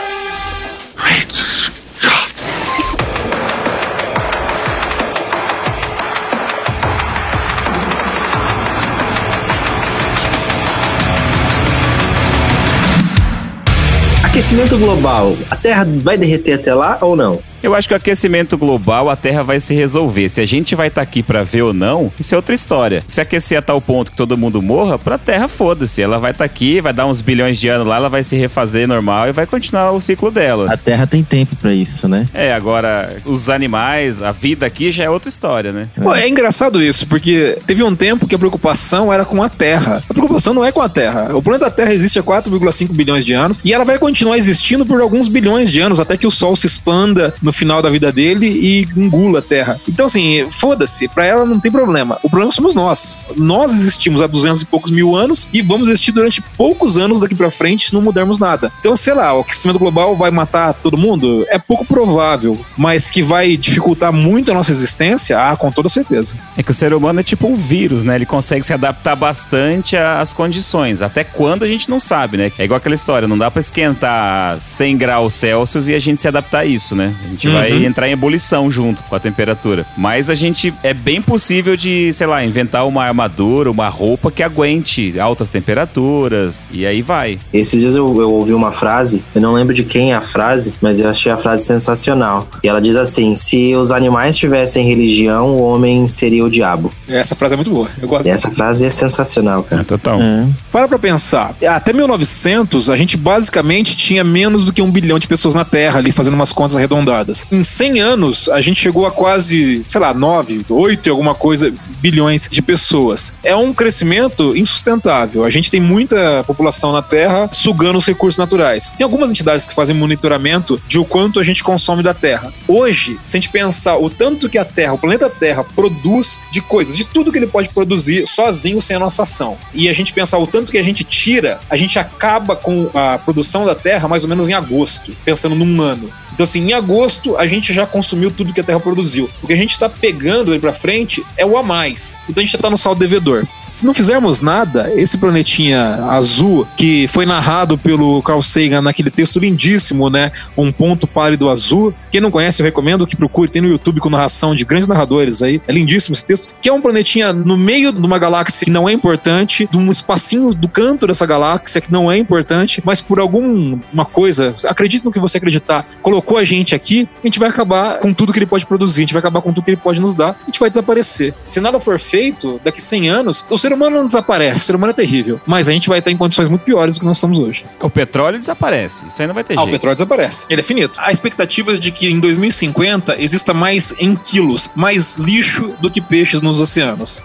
[14.38, 15.36] Aquecimento global.
[15.50, 17.40] A Terra vai derreter até lá ou não?
[17.68, 20.30] Eu acho que o aquecimento global, a Terra vai se resolver.
[20.30, 23.04] Se a gente vai estar aqui pra ver ou não, isso é outra história.
[23.06, 26.02] Se aquecer a tal ponto que todo mundo morra, pra Terra foda-se.
[26.02, 28.88] Ela vai estar aqui, vai dar uns bilhões de anos lá, ela vai se refazer
[28.88, 30.72] normal e vai continuar o ciclo dela.
[30.72, 32.30] A Terra tem tempo pra isso, né?
[32.34, 35.90] É, agora, os animais, a vida aqui já é outra história, né?
[36.02, 40.02] Pô, é engraçado isso, porque teve um tempo que a preocupação era com a Terra.
[40.10, 41.36] A preocupação não é com a Terra.
[41.36, 45.02] O planeta Terra existe há 4,5 bilhões de anos e ela vai continuar existindo por
[45.02, 48.48] alguns bilhões de anos até que o Sol se expanda no final da vida dele
[48.48, 49.80] e engula a Terra.
[49.88, 52.20] Então, assim, foda-se, pra ela não tem problema.
[52.24, 53.18] O problema somos nós.
[53.36, 57.36] Nós existimos há 200 e poucos mil anos e vamos existir durante poucos anos daqui
[57.36, 58.72] pra frente se não mudarmos nada.
[58.80, 61.46] Então, sei lá, o aquecimento global vai matar todo mundo?
[61.50, 65.38] É pouco provável, mas que vai dificultar muito a nossa existência?
[65.40, 66.38] Ah, com toda certeza.
[66.58, 68.16] É que o ser humano é tipo um vírus, né?
[68.16, 71.02] Ele consegue se adaptar bastante às condições.
[71.02, 72.52] Até quando a gente não sabe, né?
[72.58, 76.28] É igual aquela história, não dá pra esquentar 100 graus Celsius e a gente se
[76.28, 77.16] adaptar a isso, né?
[77.38, 79.86] A gente vai entrar em ebulição junto com a temperatura.
[79.98, 84.42] Mas a gente é bem possível de, sei lá, inventar uma armadura, uma roupa que
[84.42, 87.40] aguente altas temperaturas e aí vai.
[87.54, 90.74] Esses dias eu, eu ouvi uma frase, eu não lembro de quem é a frase,
[90.82, 92.48] mas eu achei a frase sensacional.
[92.64, 96.92] E ela diz assim: se os animais tivessem religião, o homem seria o diabo.
[97.08, 97.90] Essa frase é muito boa.
[98.02, 98.26] Eu gosto.
[98.28, 99.84] Essa frase é sensacional, cara.
[99.84, 100.22] Total.
[100.22, 100.48] É.
[100.72, 101.56] Para pra pensar.
[101.70, 106.00] Até 1900, a gente basicamente tinha menos do que um bilhão de pessoas na Terra
[106.00, 107.46] ali, fazendo umas contas arredondadas.
[107.52, 111.74] Em 100 anos, a gente chegou a quase, sei lá, 9, 8 e alguma coisa
[112.02, 113.34] bilhões de pessoas.
[113.44, 115.44] É um crescimento insustentável.
[115.44, 118.92] A gente tem muita população na Terra sugando os recursos naturais.
[118.98, 122.54] Tem algumas entidades que fazem monitoramento de o quanto a gente consome da Terra.
[122.68, 126.62] Hoje, se a gente pensar o tanto que a Terra, o planeta Terra, produz de
[126.62, 130.14] coisas, de tudo que ele pode produzir sozinho sem a nossa ação, e a gente
[130.14, 134.08] pensar o tanto que a gente tira, a gente acaba com a produção da Terra
[134.08, 136.12] mais ou menos em agosto, pensando num ano.
[136.34, 139.28] Então, assim, em agosto a gente já consumiu tudo que a Terra produziu.
[139.42, 142.16] O que a gente está pegando ali para frente é o a mais.
[142.30, 143.48] Então a gente já tá no saldo devedor.
[143.66, 149.40] Se não fizermos nada, esse planetinha azul, que foi narrado pelo Carl Sagan naquele texto
[149.40, 150.32] lindíssimo, né?
[150.56, 151.92] Um ponto pálido azul.
[152.12, 153.50] Quem não conhece, eu recomendo que procure.
[153.50, 155.60] Tem no YouTube com narração de grandes narradores aí.
[155.68, 156.50] É lindíssimo esse texto.
[156.62, 159.90] Que é um planetinha no meio de uma galáxia que não é importante, de um
[159.92, 165.12] espacinho do canto dessa galáxia que não é importante, mas por alguma coisa, acredite no
[165.12, 168.46] que você acreditar, colocou a gente aqui, a gente vai acabar com tudo que ele
[168.46, 170.60] pode produzir, a gente vai acabar com tudo que ele pode nos dar, a gente
[170.60, 171.34] vai desaparecer.
[171.46, 174.92] Se nada for feito, daqui 100 anos, o ser humano não desaparece, o ser humano
[174.92, 177.38] é terrível, mas a gente vai estar em condições muito piores do que nós estamos
[177.38, 177.66] hoje.
[177.82, 179.08] O petróleo desaparece.
[179.08, 179.72] Isso aí não vai ter Ah, o jeito.
[179.74, 180.46] petróleo desaparece.
[180.50, 180.98] Ele é finito.
[180.98, 186.42] Há expectativas de que em 2050 exista mais em quilos, mais lixo do que peixes
[186.42, 186.77] nos oceanos.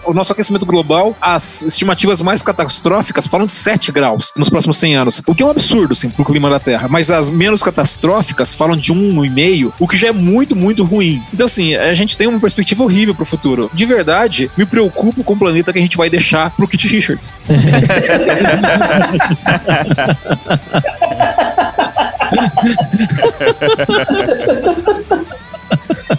[0.05, 4.95] O nosso aquecimento global, as estimativas mais catastróficas falam de 7 graus nos próximos 100
[4.95, 6.87] anos, o que é um absurdo, assim, pro clima da Terra.
[6.89, 11.21] Mas as menos catastróficas falam de 1,5, o que já é muito, muito ruim.
[11.33, 13.69] Então, assim, a gente tem uma perspectiva horrível pro futuro.
[13.73, 17.33] De verdade, me preocupo com o planeta que a gente vai deixar pro Kit Richards.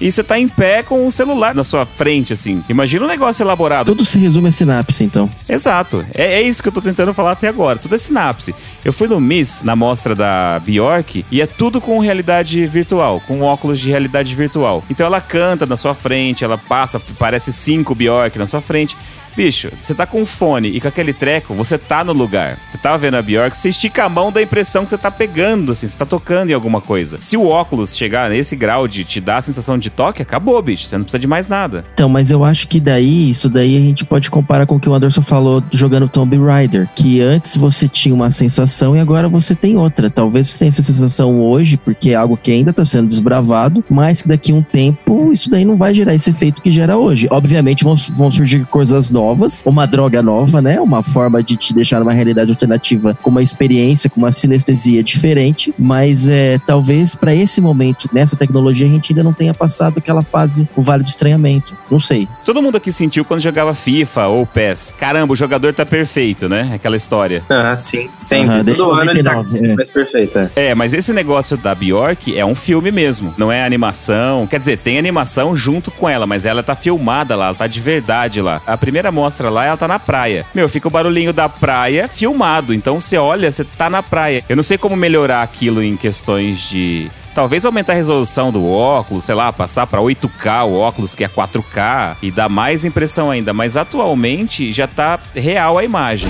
[0.00, 2.62] e você tá em pé com o celular na sua frente, assim.
[2.68, 3.86] Imagina um negócio elaborado.
[3.86, 5.30] Tudo se resume a sinapse, então.
[5.48, 6.04] Exato.
[6.14, 7.78] É, é isso que eu tô tentando falar até agora.
[7.78, 8.54] Tudo é sinapse.
[8.84, 13.42] Eu fui no MIS, na mostra da Bjork, e é tudo com realidade virtual, com
[13.42, 14.82] óculos de realidade virtual.
[14.90, 18.94] Então ela canta na sua frente, ela passa, parece cinco Bjork na sua frente.
[19.36, 22.58] Bicho, você tá com um fone e com aquele treco, você tá no lugar.
[22.66, 25.72] Você tá vendo a Bjork, você estica a mão da impressão que você tá pegando,
[25.72, 27.18] assim, você tá tocando em alguma coisa.
[27.20, 30.86] Se o óculos chegar nesse grau de te dar a sensação de toque, acabou, bicho.
[30.86, 31.84] Você não precisa de mais nada.
[31.94, 34.88] Então, mas eu acho que daí, isso daí a gente pode comparar com o que
[34.88, 39.54] o Anderson falou jogando Tomb Raider, que antes você tinha uma sensação e agora você
[39.54, 40.08] tem outra.
[40.08, 44.22] Talvez você tenha essa sensação hoje, porque é algo que ainda tá sendo desbravado, mas
[44.22, 47.26] que daqui a um tempo isso daí não vai gerar esse efeito que gera hoje.
[47.30, 49.23] Obviamente vão, vão surgir coisas novas,
[49.64, 50.80] uma droga nova, né?
[50.80, 55.74] Uma forma de te deixar numa realidade alternativa com uma experiência, com uma sinestesia diferente,
[55.78, 60.22] mas é, talvez para esse momento, nessa tecnologia, a gente ainda não tenha passado aquela
[60.22, 61.76] fase, o vale do estranhamento.
[61.90, 62.28] Não sei.
[62.44, 64.94] Todo mundo aqui sentiu quando jogava FIFA ou PES.
[64.98, 66.70] Caramba, o jogador tá perfeito, né?
[66.74, 67.42] Aquela história.
[67.48, 68.08] Ah, sim.
[68.18, 68.62] Sempre.
[68.62, 69.74] Desde Todo ano ele tá 99, é.
[69.74, 70.38] mais perfeito.
[70.38, 70.50] é.
[70.56, 74.46] É, mas esse negócio da Bjork é um filme mesmo, não é animação.
[74.46, 77.80] Quer dizer, tem animação junto com ela, mas ela tá filmada lá, ela tá de
[77.80, 78.60] verdade lá.
[78.66, 80.44] A primeira mostra lá, ela tá na praia.
[80.54, 84.44] Meu, fica o barulhinho da praia filmado, então você olha, você tá na praia.
[84.48, 89.24] Eu não sei como melhorar aquilo em questões de Talvez aumentar a resolução do óculos,
[89.24, 93.52] sei lá, passar pra 8K o óculos que é 4K e dar mais impressão ainda,
[93.52, 96.28] mas atualmente já tá real a imagem.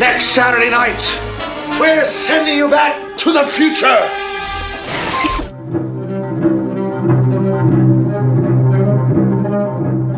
[0.00, 1.02] Next Saturday night,
[1.78, 4.27] we're sending you back to the future.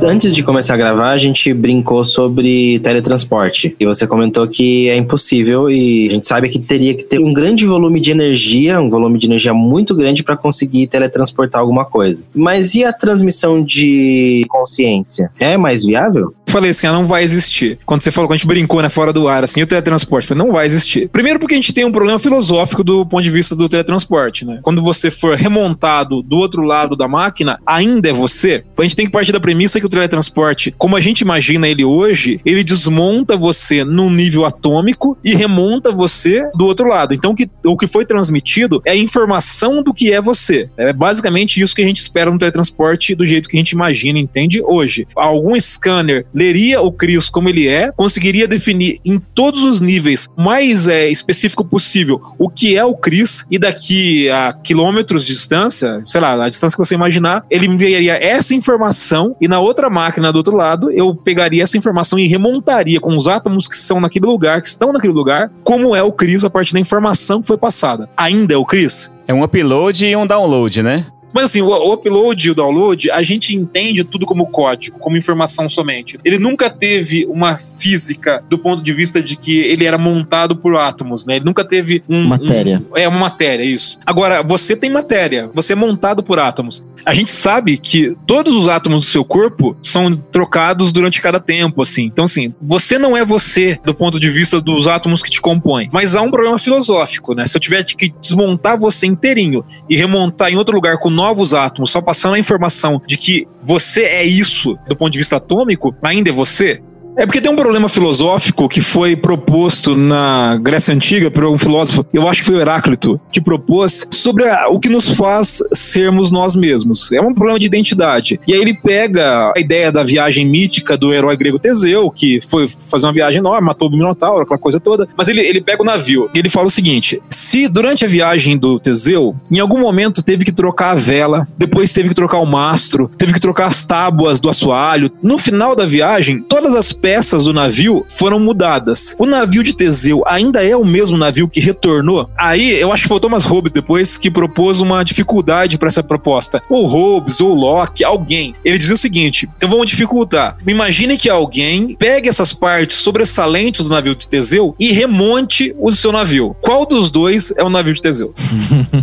[0.03, 3.77] Antes de começar a gravar, a gente brincou sobre teletransporte.
[3.79, 7.35] E você comentou que é impossível e a gente sabe que teria que ter um
[7.35, 12.25] grande volume de energia, um volume de energia muito grande para conseguir teletransportar alguma coisa.
[12.35, 15.31] Mas e a transmissão de consciência?
[15.39, 16.33] É mais viável?
[16.51, 17.79] Falei assim, ah, não vai existir.
[17.87, 20.45] Quando você falou, quando a gente brincou, né, fora do ar, assim, o teletransporte, falei,
[20.45, 21.09] não vai existir.
[21.09, 24.59] Primeiro porque a gente tem um problema filosófico do ponto de vista do teletransporte, né?
[24.63, 28.65] Quando você for remontado do outro lado da máquina, ainda é você.
[28.77, 31.85] A gente tem que partir da premissa que o teletransporte, como a gente imagina ele
[31.85, 37.15] hoje, ele desmonta você num nível atômico e remonta você do outro lado.
[37.15, 40.69] Então, o que, o que foi transmitido é a informação do que é você.
[40.77, 44.19] É basicamente isso que a gente espera no teletransporte do jeito que a gente imagina,
[44.19, 44.61] entende?
[44.63, 45.07] Hoje.
[45.15, 50.89] Algum scanner leria o Chris como ele é, conseguiria definir em todos os níveis mais
[50.89, 56.21] é, específico possível o que é o Chris, e daqui a quilômetros de distância, sei
[56.21, 60.37] lá, a distância que você imaginar, ele enviaria essa informação e na outra máquina do
[60.37, 64.63] outro lado, eu pegaria essa informação e remontaria com os átomos que são naquele lugar,
[64.63, 68.09] que estão naquele lugar, como é o Chris a partir da informação que foi passada.
[68.17, 69.13] Ainda é o Chris?
[69.29, 71.07] É um upload e um download, né?
[71.33, 75.17] Mas assim, o, o upload e o download, a gente entende tudo como código, como
[75.17, 76.19] informação somente.
[76.25, 80.77] Ele nunca teve uma física do ponto de vista de que ele era montado por
[80.77, 81.37] átomos, né?
[81.37, 82.25] Ele nunca teve um.
[82.25, 82.83] Matéria.
[82.93, 83.99] um- é uma matéria, isso.
[84.05, 86.87] Agora, você tem matéria, você é montado por átomos.
[87.05, 91.83] A gente sabe que todos os átomos do seu corpo são trocados durante cada tempo,
[91.83, 92.05] assim.
[92.05, 95.89] Então, assim, você não é você do ponto de vista dos átomos que te compõem.
[95.93, 97.47] Mas há um problema filosófico, né?
[97.47, 101.91] Se eu tiver que desmontar você inteirinho e remontar em outro lugar com novos átomos,
[101.91, 106.31] só passando a informação de que você é isso do ponto de vista atômico, ainda
[106.31, 106.83] é você.
[107.17, 112.07] É porque tem um problema filosófico que foi proposto na Grécia Antiga por um filósofo,
[112.15, 116.57] eu acho que foi Heráclito, que propôs sobre a- o que nos faz sermos nós
[116.57, 117.13] mesmos.
[117.13, 118.41] É um problema de identidade.
[118.47, 122.67] E aí ele pega a ideia da viagem mítica do herói grego Teseu, que foi
[122.69, 125.87] fazer uma viagem enorme, matou o Minotauro, aquela coisa toda, mas ele, ele pega o
[125.87, 130.23] navio e ele fala o seguinte: se durante a viagem do Teseu, em algum momento
[130.23, 133.85] teve que trocar a vela, depois teve que trocar o mastro, teve que trocar as
[133.85, 137.10] tábuas do assoalho, no final da viagem, todas as peças
[137.45, 139.15] do navio foram mudadas.
[139.19, 142.31] O navio de Teseu ainda é o mesmo navio que retornou?
[142.37, 146.03] Aí eu acho que foi o Thomas Hobbes depois que propôs uma dificuldade para essa
[146.03, 146.63] proposta.
[146.71, 148.55] Ou Hobbes, ou Locke, alguém.
[148.65, 150.57] Ele dizia o seguinte: então vamos dificultar.
[150.67, 156.13] Imagine que alguém pegue essas partes sobressalentes do navio de Teseu e remonte o seu
[156.13, 156.57] navio.
[156.61, 158.35] Qual dos dois é o navio de Teseu?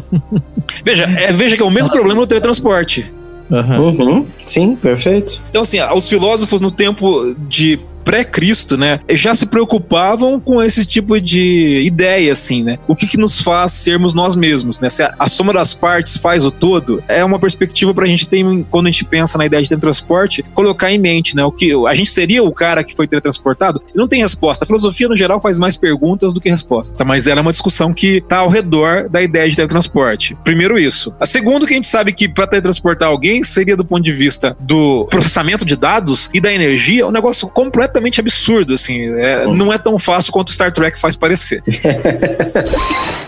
[0.84, 3.14] veja, é, veja que é o mesmo problema no teletransporte.
[3.52, 3.80] Aham.
[3.80, 4.26] Uhum.
[4.46, 5.42] Sim, perfeito.
[5.50, 11.20] Então, assim, os filósofos no tempo de pré-Cristo, né, já se preocupavam com esse tipo
[11.20, 12.80] de ideia, assim, né?
[12.88, 14.90] O que, que nos faz sermos nós mesmos, né?
[14.90, 18.46] Se a, a soma das partes faz o todo, é uma perspectiva pra gente ter,
[18.72, 21.44] quando a gente pensa na ideia de teletransporte, colocar em mente, né?
[21.44, 23.82] O que a gente seria o cara que foi teletransportado?
[23.94, 24.64] Não tem resposta.
[24.64, 27.94] A filosofia, no geral, faz mais perguntas do que respostas, mas ela é uma discussão
[27.94, 30.38] que tá ao redor da ideia de teletransporte.
[30.46, 31.14] Primeiro isso.
[31.20, 34.56] A segundo que a gente sabe que para teletransportar alguém seria do ponto de vista
[34.62, 39.14] do processamento de dados e da energia um negócio completamente absurdo, assim.
[39.20, 41.64] É, Não é tão fácil quanto Star Trek faz parecer.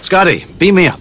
[0.04, 1.00] Scotty, beam me up.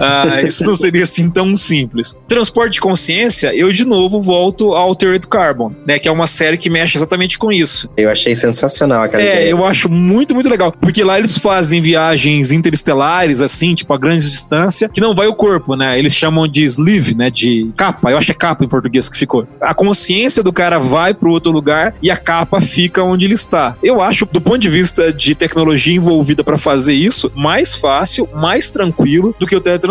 [0.00, 2.14] Ah, isso não seria assim tão simples.
[2.28, 5.98] Transporte de consciência, eu de novo volto ao Altered Carbon, né?
[5.98, 7.88] Que é uma série que mexe exatamente com isso.
[7.96, 9.50] Eu achei sensacional aquela É, ideia.
[9.50, 10.72] eu acho muito, muito legal.
[10.72, 15.34] Porque lá eles fazem viagens interestelares, assim, tipo, a grande distância, que não vai o
[15.34, 15.98] corpo, né?
[15.98, 17.30] Eles chamam de sleeve, né?
[17.30, 18.10] De capa.
[18.10, 19.46] Eu acho que é capa em português que ficou.
[19.60, 23.76] A consciência do cara vai pro outro lugar e a capa fica onde ele está.
[23.82, 28.70] Eu acho, do ponto de vista de tecnologia envolvida para fazer isso, mais fácil, mais
[28.70, 29.85] tranquilo do que o teletransporte.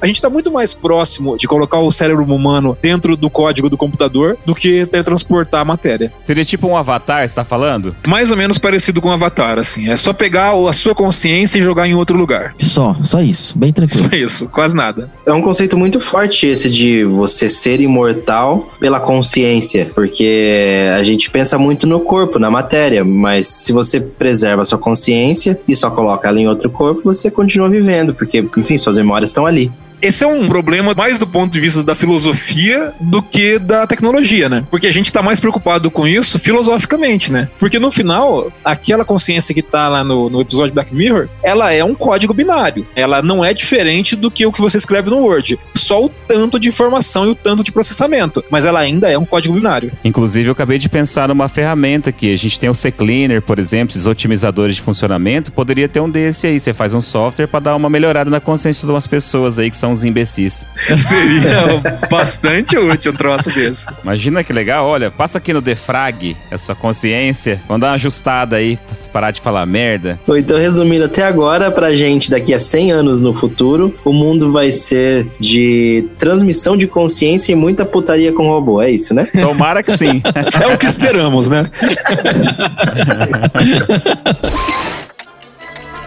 [0.00, 3.76] A gente tá muito mais próximo de colocar o cérebro humano dentro do código do
[3.76, 6.12] computador do que teletransportar a matéria.
[6.24, 7.94] Seria tipo um avatar, você tá falando?
[8.06, 9.88] Mais ou menos parecido com o Avatar, assim.
[9.90, 12.54] É só pegar o- a sua consciência e jogar em outro lugar.
[12.60, 13.56] Só, só isso.
[13.58, 14.08] Bem tranquilo.
[14.10, 15.10] Só isso, quase nada.
[15.26, 21.30] É um conceito muito forte esse de você ser imortal pela consciência, porque a gente
[21.30, 25.90] pensa muito no corpo, na matéria, mas se você preserva a sua consciência e só
[25.90, 29.70] coloca ela em outro corpo, você continua vivendo, porque, enfim, suas memórias estão ali.
[30.02, 34.48] Esse é um problema mais do ponto de vista da filosofia do que da tecnologia,
[34.48, 34.66] né?
[34.68, 37.48] Porque a gente tá mais preocupado com isso filosoficamente, né?
[37.56, 41.84] Porque no final, aquela consciência que tá lá no, no episódio Black Mirror, ela é
[41.84, 42.84] um código binário.
[42.96, 45.56] Ela não é diferente do que o que você escreve no Word.
[45.82, 48.44] Só o tanto de informação e o tanto de processamento.
[48.48, 49.90] Mas ela ainda é um código binário.
[50.04, 53.92] Inclusive, eu acabei de pensar numa ferramenta que a gente tem o C-Cleaner, por exemplo,
[53.92, 56.60] esses otimizadores de funcionamento, poderia ter um desse aí.
[56.60, 59.76] Você faz um software para dar uma melhorada na consciência de umas pessoas aí que
[59.76, 60.64] são uns imbecis.
[61.00, 63.86] Seria bastante útil um troço desse.
[64.02, 68.56] Imagina que legal, olha, passa aqui no defrag, a sua consciência, vamos dar uma ajustada
[68.56, 70.18] aí, pra você parar de falar merda.
[70.28, 74.70] Então, resumindo, até agora, pra gente, daqui a 100 anos no futuro, o mundo vai
[74.70, 75.71] ser de
[76.18, 78.80] transmissão de consciência e muita putaria com robô.
[78.82, 79.26] É isso, né?
[79.40, 80.22] Tomara que sim.
[80.62, 81.66] É o que esperamos, né?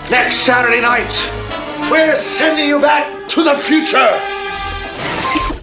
[0.10, 1.14] Next Saturday night,
[1.90, 4.35] we're sending you back to the future.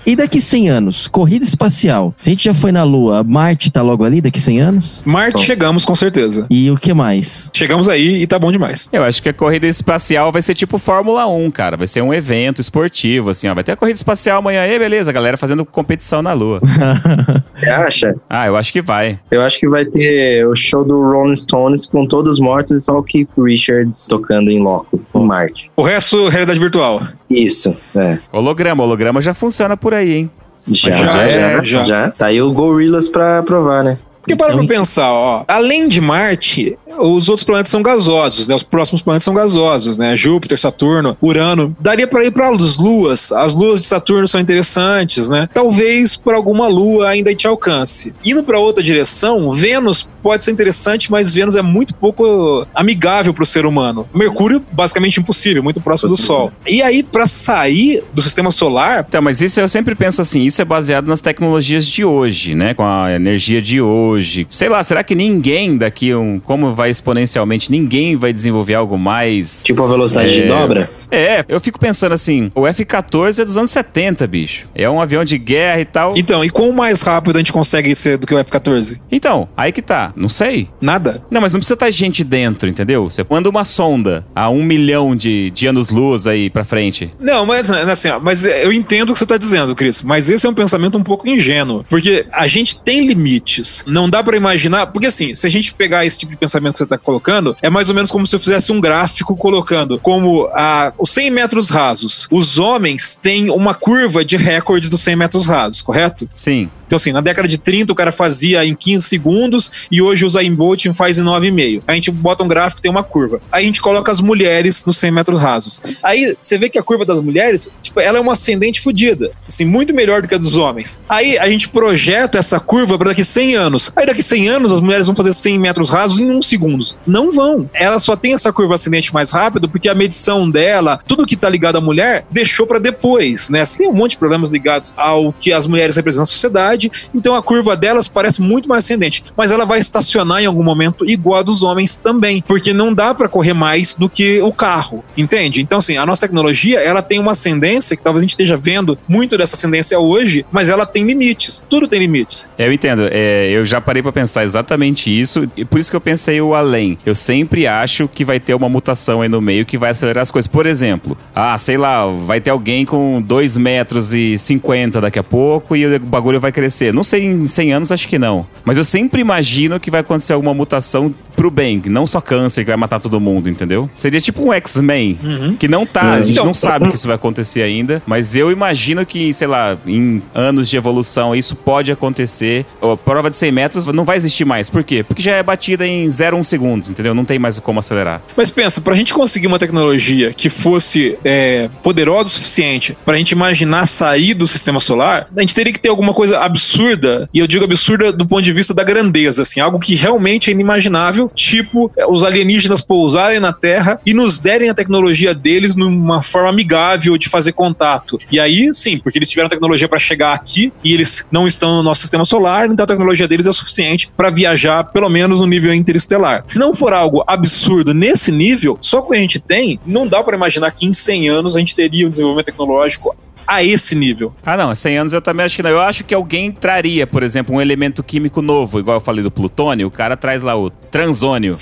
[0.05, 1.07] E daqui 100 anos?
[1.07, 2.13] Corrida espacial.
[2.19, 5.03] Se a gente já foi na Lua, Marte tá logo ali daqui 100 anos?
[5.07, 6.47] Marte chegamos com certeza.
[6.51, 7.51] E o que mais?
[7.55, 8.89] Chegamos aí e tá bom demais.
[8.93, 11.77] Eu acho que a corrida espacial vai ser tipo Fórmula 1, cara.
[11.77, 13.55] Vai ser um evento esportivo, assim, ó.
[13.55, 16.61] Vai ter a corrida espacial amanhã aí, beleza, a galera fazendo competição na Lua.
[17.57, 18.15] Você acha?
[18.29, 19.21] Ah, eu acho que vai.
[19.31, 22.99] Eu acho que vai ter o show do Rolling Stones com todos mortos e só
[22.99, 25.71] o Keith Richards tocando em loco, em Marte.
[25.77, 27.01] O resto, realidade virtual.
[27.31, 28.19] Isso, é.
[28.33, 30.31] Holograma, holograma já funciona por aí, hein?
[30.69, 32.11] Já, Já, já, é, já, já.
[32.11, 33.99] Tá aí o Gorillaz pra provar, né?
[34.23, 38.55] Porque para Então, pra pensar, ó, além de Marte, os outros planetas são gasosos, né?
[38.55, 40.15] Os próximos planetas são gasosos, né?
[40.15, 41.77] Júpiter, Saturno, Urano.
[41.81, 43.33] Daria para ir para as luas.
[43.33, 45.49] As luas de Saturno são interessantes, né?
[45.53, 48.15] Talvez por alguma lua ainda te alcance.
[48.25, 53.43] Indo para outra direção, Vênus pode ser interessante, mas Vênus é muito pouco amigável para
[53.43, 54.09] o ser humano.
[54.15, 56.17] Mercúrio, basicamente impossível, muito próximo do.
[56.17, 56.53] Sol.
[56.67, 60.63] E aí, para sair do sistema solar, Então, mas isso eu sempre penso assim, isso
[60.63, 62.75] é baseado nas tecnologias de hoje, né?
[62.75, 64.47] Com a energia de hoje.
[64.49, 69.63] Sei lá, será que ninguém daqui, um, como vai exponencialmente, ninguém vai desenvolver algo mais...
[69.65, 70.47] Tipo a velocidade de É.
[70.47, 70.91] dobra.
[71.11, 74.67] É, eu fico pensando assim, o F-14 é dos anos 70, bicho.
[74.75, 76.15] É um avião de guerra e tal.
[76.17, 78.99] então, e quão mais rápido a gente consegue ser do que o F-14?
[79.11, 80.69] Então, aí que tá, não sei.
[80.81, 81.25] Nada.
[81.31, 83.09] Não, mas não precisa estar gente dentro, entendeu?
[83.09, 87.11] Você manda uma sonda a um milhão de, de anos-luz aí pra frente.
[87.19, 90.47] Não, mas assim, ó, mas eu entendo o que você tá dizendo, Cris, mas esse
[90.47, 93.85] é um pensamento um pouco ingênuo, porque a gente tem limites.
[93.87, 96.79] Não dá pra imaginar, porque assim, se a gente pegar esse tipo de pensamento que
[96.79, 100.49] você tá colocando, é mais ou menos como se eu fizesse um gráfico colocando como
[100.53, 102.27] a, os 100 metros rasos.
[102.31, 106.29] Os homens têm uma curva de recorde dos 100 metros rasos, correto?
[106.35, 106.71] Sim.
[106.93, 110.29] Então, assim, na década de 30 o cara fazia em 15 segundos e hoje o
[110.29, 111.83] Zayn Bolt faz em 9,5.
[111.87, 113.41] A gente bota um gráfico tem uma curva.
[113.51, 115.81] Aí a gente coloca as mulheres nos 100 metros rasos.
[116.03, 119.31] Aí você vê que a curva das mulheres, tipo, ela é uma ascendente fodida.
[119.49, 121.01] Assim, muito melhor do que a dos homens.
[121.09, 123.91] Aí a gente projeta essa curva para daqui 100 anos.
[123.97, 126.85] Aí daqui 100 anos as mulheres vão fazer 100 metros rasos em 1 segundo.
[127.07, 127.71] Não vão.
[127.73, 131.49] Ela só tem essa curva ascendente mais rápido porque a medição dela, tudo que tá
[131.49, 133.65] ligado à mulher, deixou para depois, né?
[133.79, 136.82] Tem um monte de problemas ligados ao que as mulheres representam na sociedade,
[137.15, 141.05] então a curva delas parece muito mais ascendente, mas ela vai estacionar em algum momento
[141.09, 145.05] igual a dos homens também, porque não dá para correr mais do que o carro,
[145.17, 145.61] entende?
[145.61, 148.99] Então assim, a nossa tecnologia, ela tem uma ascendência que talvez a gente esteja vendo
[149.09, 151.65] muito dessa ascendência hoje, mas ela tem limites.
[151.69, 152.49] Tudo tem limites.
[152.59, 153.09] Eu entendo.
[153.11, 155.49] É, eu já parei pra pensar exatamente isso.
[155.57, 156.99] E por isso que eu pensei o além.
[157.05, 160.31] Eu sempre acho que vai ter uma mutação aí no meio que vai acelerar as
[160.31, 160.47] coisas.
[160.47, 165.25] Por exemplo, ah, sei lá, vai ter alguém com 2 metros e 50 daqui a
[165.25, 166.93] pouco e o bagulho vai crescer acontecer.
[166.93, 168.47] Não sei em 100 anos, acho que não.
[168.65, 172.71] Mas eu sempre imagino que vai acontecer alguma mutação pro bem, não só câncer que
[172.71, 173.89] vai matar todo mundo, entendeu?
[173.95, 175.19] Seria tipo um X-Men,
[175.59, 178.51] que não tá, a gente Então, não sabe que isso vai acontecer ainda, mas eu
[178.51, 182.67] imagino que, sei lá, em anos de evolução isso pode acontecer.
[182.81, 184.69] A prova de 100 metros não vai existir mais.
[184.69, 185.03] Por quê?
[185.03, 187.15] Porque já é batida em 0,1 segundos, entendeu?
[187.15, 188.23] Não tem mais como acelerar.
[188.37, 193.31] Mas pensa, pra gente conseguir uma tecnologia que fosse é, poderosa o suficiente pra gente
[193.33, 197.47] imaginar sair do sistema solar, a gente teria que ter alguma coisa absurda, e eu
[197.47, 201.91] digo absurda do ponto de vista da grandeza, assim, algo que realmente é inimaginável, tipo
[201.97, 207.17] é, os alienígenas pousarem na Terra e nos derem a tecnologia deles numa forma amigável
[207.17, 208.19] de fazer contato.
[208.31, 211.83] E aí, sim, porque eles tiveram tecnologia pra chegar aqui e eles não estão no
[211.83, 215.47] nosso sistema solar, então a tecnologia deles é o suficiente pra viajar pelo menos no
[215.47, 216.43] nível interestelar.
[216.47, 220.37] Se não for algo absurdo nesse nível, só que a gente tem, não dá pra
[220.37, 223.17] imaginar que em 100 anos a gente teria um desenvolvimento tecnológico
[223.47, 224.35] a esse nível.
[224.45, 225.71] Ah, não, 100 anos eu também acho que não.
[225.71, 229.31] Eu acho que alguém traria, por exemplo, um elemento químico novo, igual eu falei do
[229.31, 231.59] plutônio, o cara traz lá o transônio.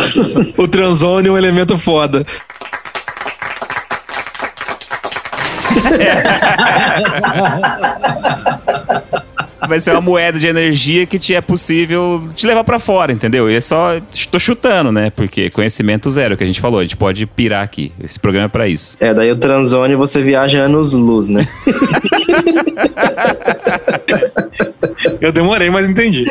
[0.56, 2.24] o transônio é um elemento foda.
[9.68, 13.50] Vai ser uma moeda de energia que te é possível te levar pra fora, entendeu?
[13.50, 14.00] E é só.
[14.30, 15.10] Tô chutando, né?
[15.10, 16.80] Porque conhecimento zero que a gente falou.
[16.80, 17.92] A gente pode pirar aqui.
[18.02, 18.96] Esse programa é pra isso.
[19.00, 21.46] É, daí o transônio você viaja anos-luz, né?
[25.20, 26.30] Eu demorei, mas entendi.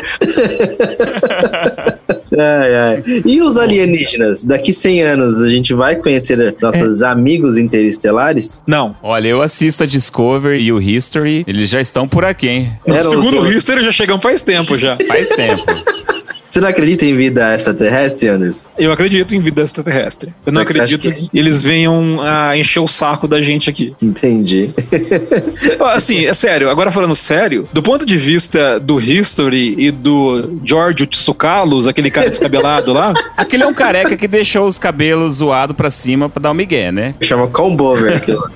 [2.42, 3.22] Ai, ai.
[3.24, 4.44] E os alienígenas?
[4.44, 8.62] Daqui 100 anos a gente vai conhecer nossos amigos interestelares?
[8.66, 8.96] Não.
[9.02, 11.44] Olha, eu assisto a Discovery e o History.
[11.46, 12.72] Eles já estão por aqui, hein?
[12.86, 13.52] Eram Segundo o.
[13.52, 14.96] History, já chegamos faz tempo já.
[15.06, 15.64] Faz tempo.
[16.52, 18.66] Você não acredita em vida extraterrestre, Anderson?
[18.78, 20.34] Eu acredito em vida extraterrestre.
[20.44, 23.96] Eu não você acredito que- que eles venham a encher o saco da gente aqui.
[24.02, 24.68] Entendi.
[25.80, 31.06] Assim, é sério, agora falando sério, do ponto de vista do History e do Giorgio
[31.06, 35.90] Tsoukalos, aquele cara descabelado lá, Aquele é um careca que deixou os cabelos zoados pra
[35.90, 37.14] cima pra dar um migué, né?
[37.22, 38.50] Chama combover aquilo.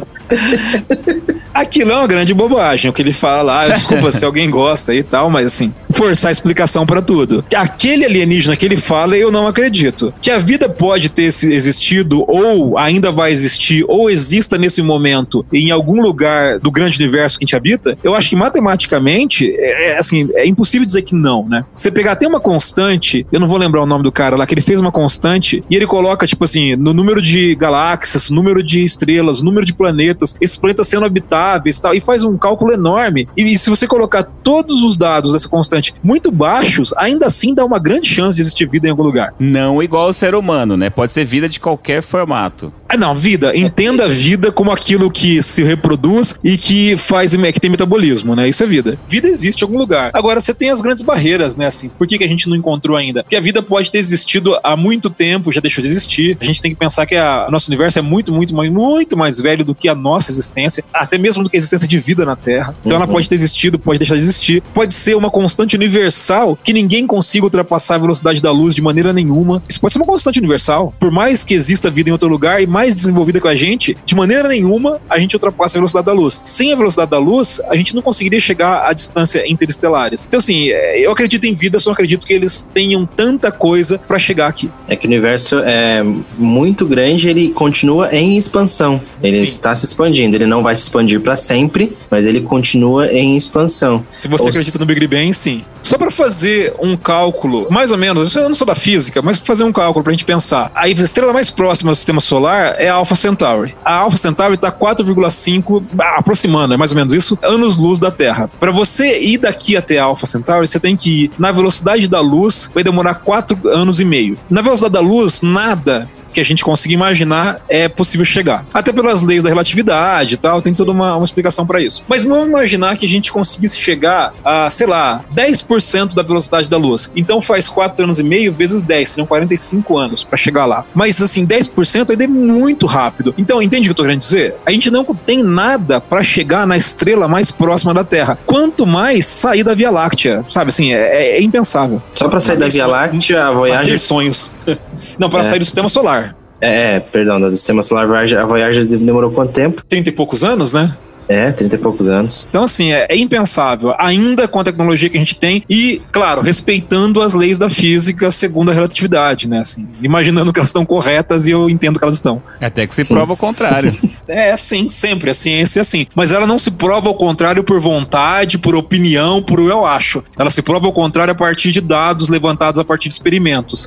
[1.54, 2.90] aquilo é uma grande bobagem.
[2.90, 6.32] O que ele fala lá, desculpa se alguém gosta e tal, mas assim, forçar a
[6.32, 7.44] explicação pra tudo.
[7.54, 10.12] Aquele alienígena que ele fala, eu não acredito.
[10.20, 15.70] Que a vida pode ter existido, ou ainda vai existir, ou exista nesse momento em
[15.70, 19.98] algum lugar do grande universo que a gente habita, eu acho que matematicamente, é, é,
[19.98, 21.64] assim, é impossível dizer que não, né?
[21.74, 24.52] Você pegar, tem uma constante, eu não vou lembrar o nome do cara lá, que
[24.54, 28.84] ele fez uma constante e ele coloca, tipo assim, no número de galáxias, número de
[28.84, 33.26] estrelas, número de planetas, esses planetas sendo habitáveis e tal, e faz um cálculo enorme.
[33.36, 37.64] E, e se você colocar todos os dados dessa constante muito baixos, ainda assim dá
[37.64, 39.34] uma grande chance de existir vida em algum lugar.
[39.38, 40.90] Não igual ao ser humano, né?
[40.90, 42.72] Pode ser vida de qualquer formato.
[42.96, 43.54] Ah, não, vida.
[43.54, 48.48] Entenda a vida como aquilo que se reproduz e que faz que tem metabolismo, né?
[48.48, 48.98] Isso é vida.
[49.06, 50.10] Vida existe em algum lugar.
[50.14, 51.66] Agora, você tem as grandes barreiras, né?
[51.66, 53.22] Assim, por que, que a gente não encontrou ainda?
[53.22, 56.38] Porque a vida pode ter existido há muito tempo, já deixou de existir.
[56.40, 59.16] A gente tem que pensar que a, o nosso universo é muito, muito, muito, muito
[59.16, 62.24] mais velho do que a nossa existência, até mesmo do que a existência de vida
[62.24, 62.74] na Terra.
[62.82, 64.62] Então, ela pode ter existido, pode deixar de existir.
[64.72, 69.12] Pode ser uma constante universal que ninguém consiga ultrapassar a velocidade da luz de maneira
[69.12, 69.62] nenhuma.
[69.68, 70.94] Isso pode ser uma constante universal.
[70.98, 74.14] Por mais que exista vida em outro lugar e mais desenvolvida com a gente, de
[74.14, 76.40] maneira nenhuma a gente ultrapassa a velocidade da luz.
[76.44, 80.24] Sem a velocidade da luz, a gente não conseguiria chegar à distância interestelares.
[80.26, 83.98] Então, assim, é, eu acredito em vida, só não acredito que eles tenham tanta coisa
[83.98, 84.70] pra chegar aqui.
[84.88, 86.04] É que o universo é
[86.36, 89.00] muito grande, ele continua em expansão.
[89.22, 89.44] Ele Sim.
[89.44, 90.36] está se expandindo.
[90.36, 94.04] Ele não vai se expandir para sempre, mas ele continua em expansão.
[94.12, 95.62] Se você Ou acredita se- no Big Bang, sim.
[95.82, 99.38] Só pra fazer um cálculo, mais ou menos, isso eu não sou da física, mas
[99.38, 100.70] pra fazer um cálculo pra gente pensar.
[100.74, 103.76] A estrela mais próxima do sistema solar é a Alpha Centauri.
[103.84, 108.48] A Alpha Centauri tá 4,5, ah, aproximando, é mais ou menos isso, anos-luz da Terra.
[108.60, 112.20] Pra você ir daqui até a Alpha Centauri, você tem que ir na velocidade da
[112.20, 114.38] luz, vai demorar 4 anos e meio.
[114.48, 118.66] Na velocidade da luz, nada que a gente consiga imaginar é possível chegar.
[118.74, 122.02] Até pelas leis da relatividade e tal, tem toda uma, uma explicação para isso.
[122.06, 126.76] Mas vamos imaginar que a gente conseguisse chegar a, sei lá, 10% da velocidade da
[126.76, 127.10] luz.
[127.16, 130.84] Então faz 4 anos e meio vezes 10, seriam 45 anos para chegar lá.
[130.94, 133.34] Mas assim, 10% ainda é muito rápido.
[133.38, 134.56] Então, entende o que eu tô querendo dizer?
[134.66, 138.38] A gente não tem nada para chegar na estrela mais próxima da Terra.
[138.44, 142.02] Quanto mais sair da Via Láctea, sabe assim, é, é impensável.
[142.12, 143.98] Só para sair da Via Láctea, a Voyager.
[143.98, 144.52] sonhos.
[145.18, 145.42] Não, para É.
[145.44, 146.25] sair do sistema solar.
[146.60, 149.82] É, é, perdão, do sistema solar Voyager, a Voyager demorou quanto tempo?
[149.88, 150.96] 30 e poucos anos, né?
[151.28, 152.46] É, 30 e poucos anos.
[152.48, 156.40] Então, assim, é, é impensável, ainda com a tecnologia que a gente tem, e, claro,
[156.40, 159.58] respeitando as leis da física segundo a relatividade, né?
[159.58, 162.40] Assim, imaginando que elas estão corretas e eu entendo que elas estão.
[162.60, 163.96] Até que se prova o contrário.
[164.28, 165.30] É, sim, sempre.
[165.30, 166.04] A ciência é assim.
[166.12, 170.20] Mas ela não se prova ao contrário por vontade, por opinião, por eu acho.
[170.36, 173.86] Ela se prova ao contrário a partir de dados levantados a partir de experimentos.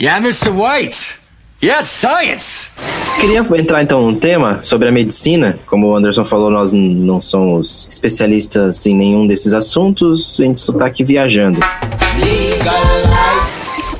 [0.00, 0.50] Yeah, Mr.
[0.50, 1.19] White.
[1.62, 2.70] Yes, science.
[3.20, 5.58] Queria entrar então num tema sobre a medicina.
[5.66, 10.72] Como o Anderson falou, nós não somos especialistas em nenhum desses assuntos, a gente só
[10.72, 11.60] tá aqui viajando.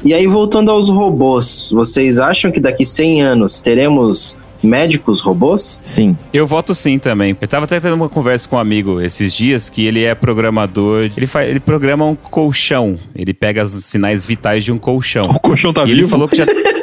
[0.02, 5.76] E aí, voltando aos robôs, vocês acham que daqui 100 anos teremos médicos robôs?
[5.82, 6.16] Sim.
[6.32, 7.36] Eu voto sim também.
[7.38, 11.10] Eu tava até tendo uma conversa com um amigo esses dias que ele é programador.
[11.14, 12.98] Ele, faz, ele programa um colchão.
[13.14, 15.24] Ele pega os sinais vitais de um colchão.
[15.24, 16.08] O colchão tá e ele vivo.
[16.08, 16.46] falou que já.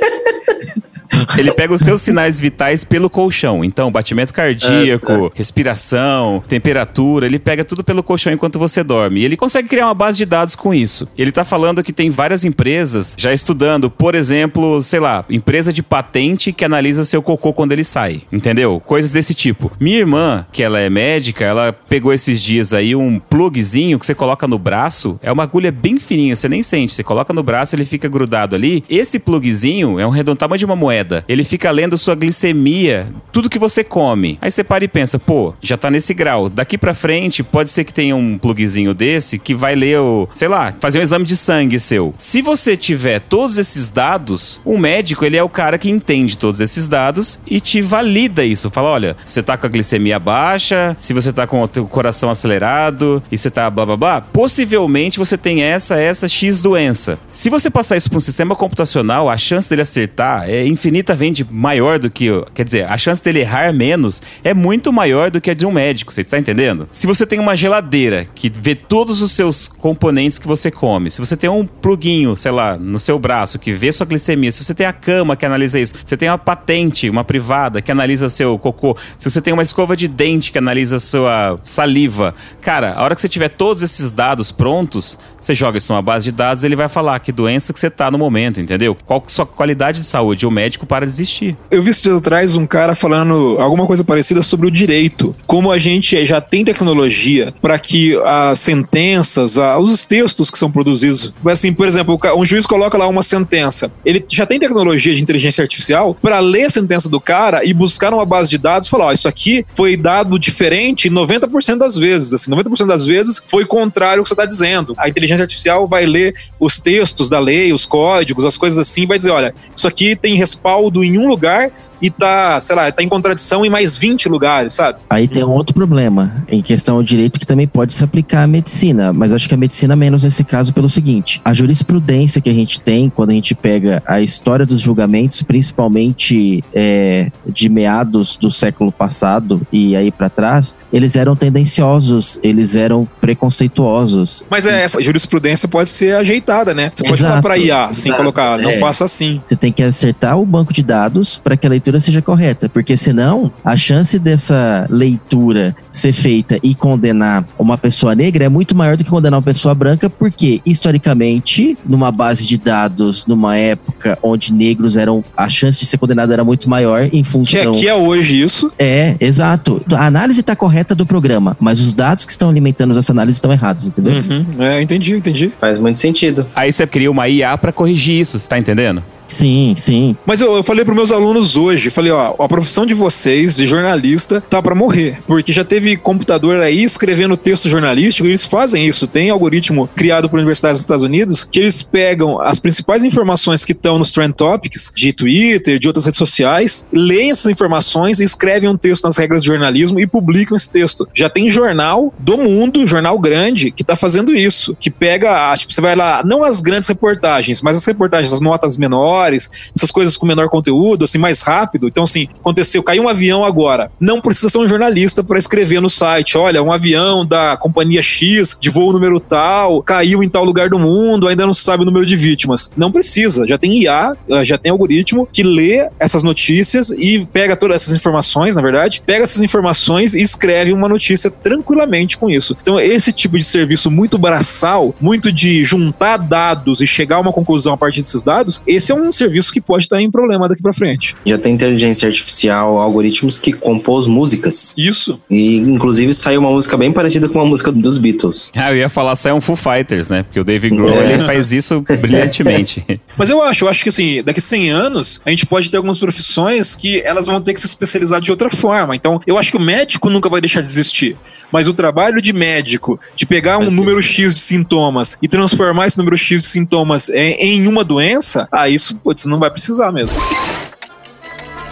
[1.38, 3.63] Ele pega os seus sinais vitais pelo colchão.
[3.63, 9.22] Então, batimento cardíaco, respiração, temperatura, ele pega tudo pelo colchão enquanto você dorme.
[9.22, 11.07] E ele consegue criar uma base de dados com isso.
[11.18, 15.84] Ele tá falando que tem várias empresas já estudando, por exemplo, sei lá, empresa de
[15.84, 18.22] patente que analisa seu cocô quando ele sai.
[18.32, 18.82] Entendeu?
[18.86, 19.72] Coisas desse tipo.
[19.80, 24.15] Minha irmã, que ela é médica, ela pegou esses dias aí um plugzinho que você
[24.15, 25.20] coloca no braço.
[25.22, 26.93] É uma agulha bem fininha, você nem sente.
[26.93, 28.84] Você coloca no braço, ele fica grudado ali.
[28.89, 31.07] Esse plugzinho é um redondo tamanho de uma moeda.
[31.28, 34.38] Ele fica lendo sua glicemia, tudo que você come.
[34.41, 36.49] Aí você para e pensa, pô, já tá nesse grau.
[36.49, 40.47] Daqui pra frente, pode ser que tenha um plugzinho desse que vai ler o, sei
[40.47, 42.14] lá, fazer um exame de sangue seu.
[42.18, 46.60] Se você tiver todos esses dados, o médico, ele é o cara que entende todos
[46.60, 48.70] esses dados e te valida isso.
[48.70, 52.30] Fala, olha, você tá com a glicemia baixa, se você tá com o teu coração
[52.30, 57.20] acelerado e você tá blá blá blá, possivelmente você tem essa, essa X doença.
[57.32, 60.66] Se você passar isso pra um sistema computacional, a chance dele acertar é
[60.98, 62.28] infinitamente maior do que.
[62.54, 65.72] Quer dizer, a chance dele errar menos é muito maior do que a de um
[65.72, 66.88] médico, você tá entendendo?
[66.91, 71.20] Se você tem uma geladeira que vê todos os seus componentes que você come, se
[71.20, 74.74] você tem um pluguinho, sei lá, no seu braço que vê sua glicemia, se você
[74.74, 78.58] tem a cama que analisa isso, você tem uma patente, uma privada que analisa seu
[78.58, 83.16] cocô, se você tem uma escova de dente que analisa sua saliva, cara, a hora
[83.16, 86.76] que você tiver todos esses dados prontos, você joga isso numa base de dados, ele
[86.76, 88.95] vai falar que doença que você tá no momento, entendeu?
[89.06, 91.57] Qual que sua qualidade de saúde, o médico para de existir.
[91.69, 95.35] Eu vi esses dias atrás um cara falando alguma coisa parecida sobre o direito.
[95.45, 101.33] Como a gente já tem tecnologia para que as sentenças, os textos que são produzidos,
[101.47, 103.91] assim, por exemplo, um juiz coloca lá uma sentença.
[104.05, 108.11] Ele já tem tecnologia de inteligência artificial para ler a sentença do cara e buscar
[108.11, 112.33] numa base de dados e falar: isso aqui foi dado diferente 90% das vezes.
[112.33, 114.93] Assim, 90% das vezes foi contrário ao que você está dizendo.
[114.97, 119.05] A inteligência artificial vai ler os textos da lei, os códigos, as coisas assim, e
[119.05, 121.71] vai dizer: olha, isso aqui tem respaldo em um lugar
[122.01, 124.99] e tá, sei lá, tá em contradição em mais 20 lugares, sabe?
[125.09, 128.47] Aí tem um outro problema em questão ao direito que também pode se aplicar à
[128.47, 132.53] medicina, mas acho que a medicina menos nesse caso pelo seguinte: a jurisprudência que a
[132.53, 138.51] gente tem quando a gente pega a história dos julgamentos, principalmente é, de meados do
[138.51, 144.45] século passado e aí pra trás, eles eram tendenciosos, eles eram preconceituosos.
[144.49, 146.91] Mas é, essa jurisprudência pode ser ajeitada, né?
[146.93, 148.78] Você pode falar Exato, para IA, assim, exato, colocar, não é.
[148.78, 149.41] faça assim.
[149.43, 152.95] Você tem que acertar o banco de dados para que a leitura seja correta, porque
[152.97, 158.95] senão a chance dessa leitura ser feita e condenar uma pessoa negra é muito maior
[158.97, 164.53] do que condenar uma pessoa branca, porque historicamente, numa base de dados, numa época onde
[164.53, 167.88] negros eram a chance de ser condenado era muito maior em Que é, função que
[167.88, 168.72] é hoje isso.
[168.78, 169.82] é, exato.
[169.91, 173.51] A análise está correta do programa, mas os dados que estão alimentando essa análise estão
[173.51, 174.13] errados, entendeu?
[174.13, 175.51] Uhum, é, entendi, entendi.
[175.59, 176.45] Faz muito sentido.
[176.55, 179.03] Aí você cria uma IA para corrigir isso, você tá entendendo?
[179.28, 180.15] Sim, sim.
[180.25, 183.67] Mas eu, eu falei para meus alunos hoje, falei, ó, a profissão de vocês, de
[183.67, 185.19] jornalista, tá para morrer.
[185.28, 189.07] Porque já teve computador aí escrevendo texto jornalístico, e eles fazem isso.
[189.07, 193.71] Tem algoritmo criado por universidades dos Estados Unidos que eles pegam as principais informações que
[193.73, 198.69] estão nos trend topics de Twitter, de outras redes sociais, leem essas informações e escrevem
[198.69, 201.07] um texto nas regras de jornalismo e publicam esse texto.
[201.13, 204.75] Já tem jornal do mundo, jornal grande, que tá fazendo isso.
[204.80, 208.41] Que pega, ah, tipo, você vai lá, não as grandes reportagens, mas as reportagens, as
[208.41, 211.88] notas menores, essas coisas com menor conteúdo, assim, mais rápido.
[211.88, 213.91] Então, assim, aconteceu, caiu um avião agora.
[213.99, 218.57] Não precisa ser um jornalista para escrever no site: olha, um avião da companhia X,
[218.59, 221.86] de voo número tal, caiu em tal lugar do mundo, ainda não se sabe o
[221.86, 222.70] número de vítimas.
[222.76, 223.47] Não precisa.
[223.47, 227.93] Já tem IA, eh, já tem algoritmo que lê essas notícias e pega todas essas
[227.93, 232.55] informações, na verdade, pega essas informações e escreve uma notícia tranquilamente com isso.
[232.61, 237.34] Então, esse tipo de serviço muito braçal, muito de juntar dados e chegar a uma
[237.34, 240.47] conclusão a partir desses dados, esse é um um serviço que pode estar em problema
[240.47, 241.16] daqui para frente.
[241.26, 244.74] Já tem inteligência artificial, algoritmos que compôs músicas.
[244.78, 245.20] Isso.
[245.30, 248.51] E inclusive saiu uma música bem parecida com uma música dos Beatles.
[248.68, 250.24] Ah, eu ia falar só é um Foo Fighters, né?
[250.24, 251.14] Porque o Dave Grohl, É.
[251.14, 252.84] ele faz isso brilhantemente.
[253.16, 255.78] Mas eu acho, eu acho que assim, daqui a 100 anos, a gente pode ter
[255.78, 258.95] algumas profissões que elas vão ter que se especializar de outra forma.
[258.95, 261.18] Então, eu acho que o médico nunca vai deixar de existir.
[261.51, 265.97] Mas o trabalho de médico, de pegar um número X de sintomas e transformar esse
[265.97, 270.18] número X de sintomas em, em uma doença, ah, isso, putz, não vai precisar mesmo.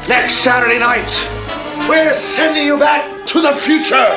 [0.08, 1.12] Next Saturday night,
[1.90, 4.08] we're sending you back to the future.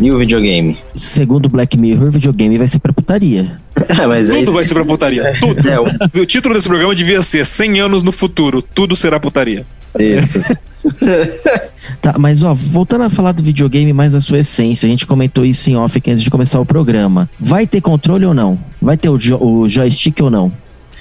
[0.00, 0.76] E o videogame?
[0.94, 3.63] Segundo Black Mirror, videogame vai ser pra putaria.
[4.00, 5.32] É, mas aí- Tudo vai ser pra putaria.
[5.40, 5.68] Tudo.
[5.68, 9.66] É, o- O título desse programa devia ser 100 anos no futuro, tudo será putaria.
[9.98, 10.40] isso.
[12.00, 15.44] Tá, mas ó, voltando a falar do videogame mais a sua essência, a gente comentou
[15.44, 17.28] isso em off aqui antes de começar o programa.
[17.40, 18.58] Vai ter controle ou não?
[18.80, 20.52] Vai ter o, jo- o joystick ou não?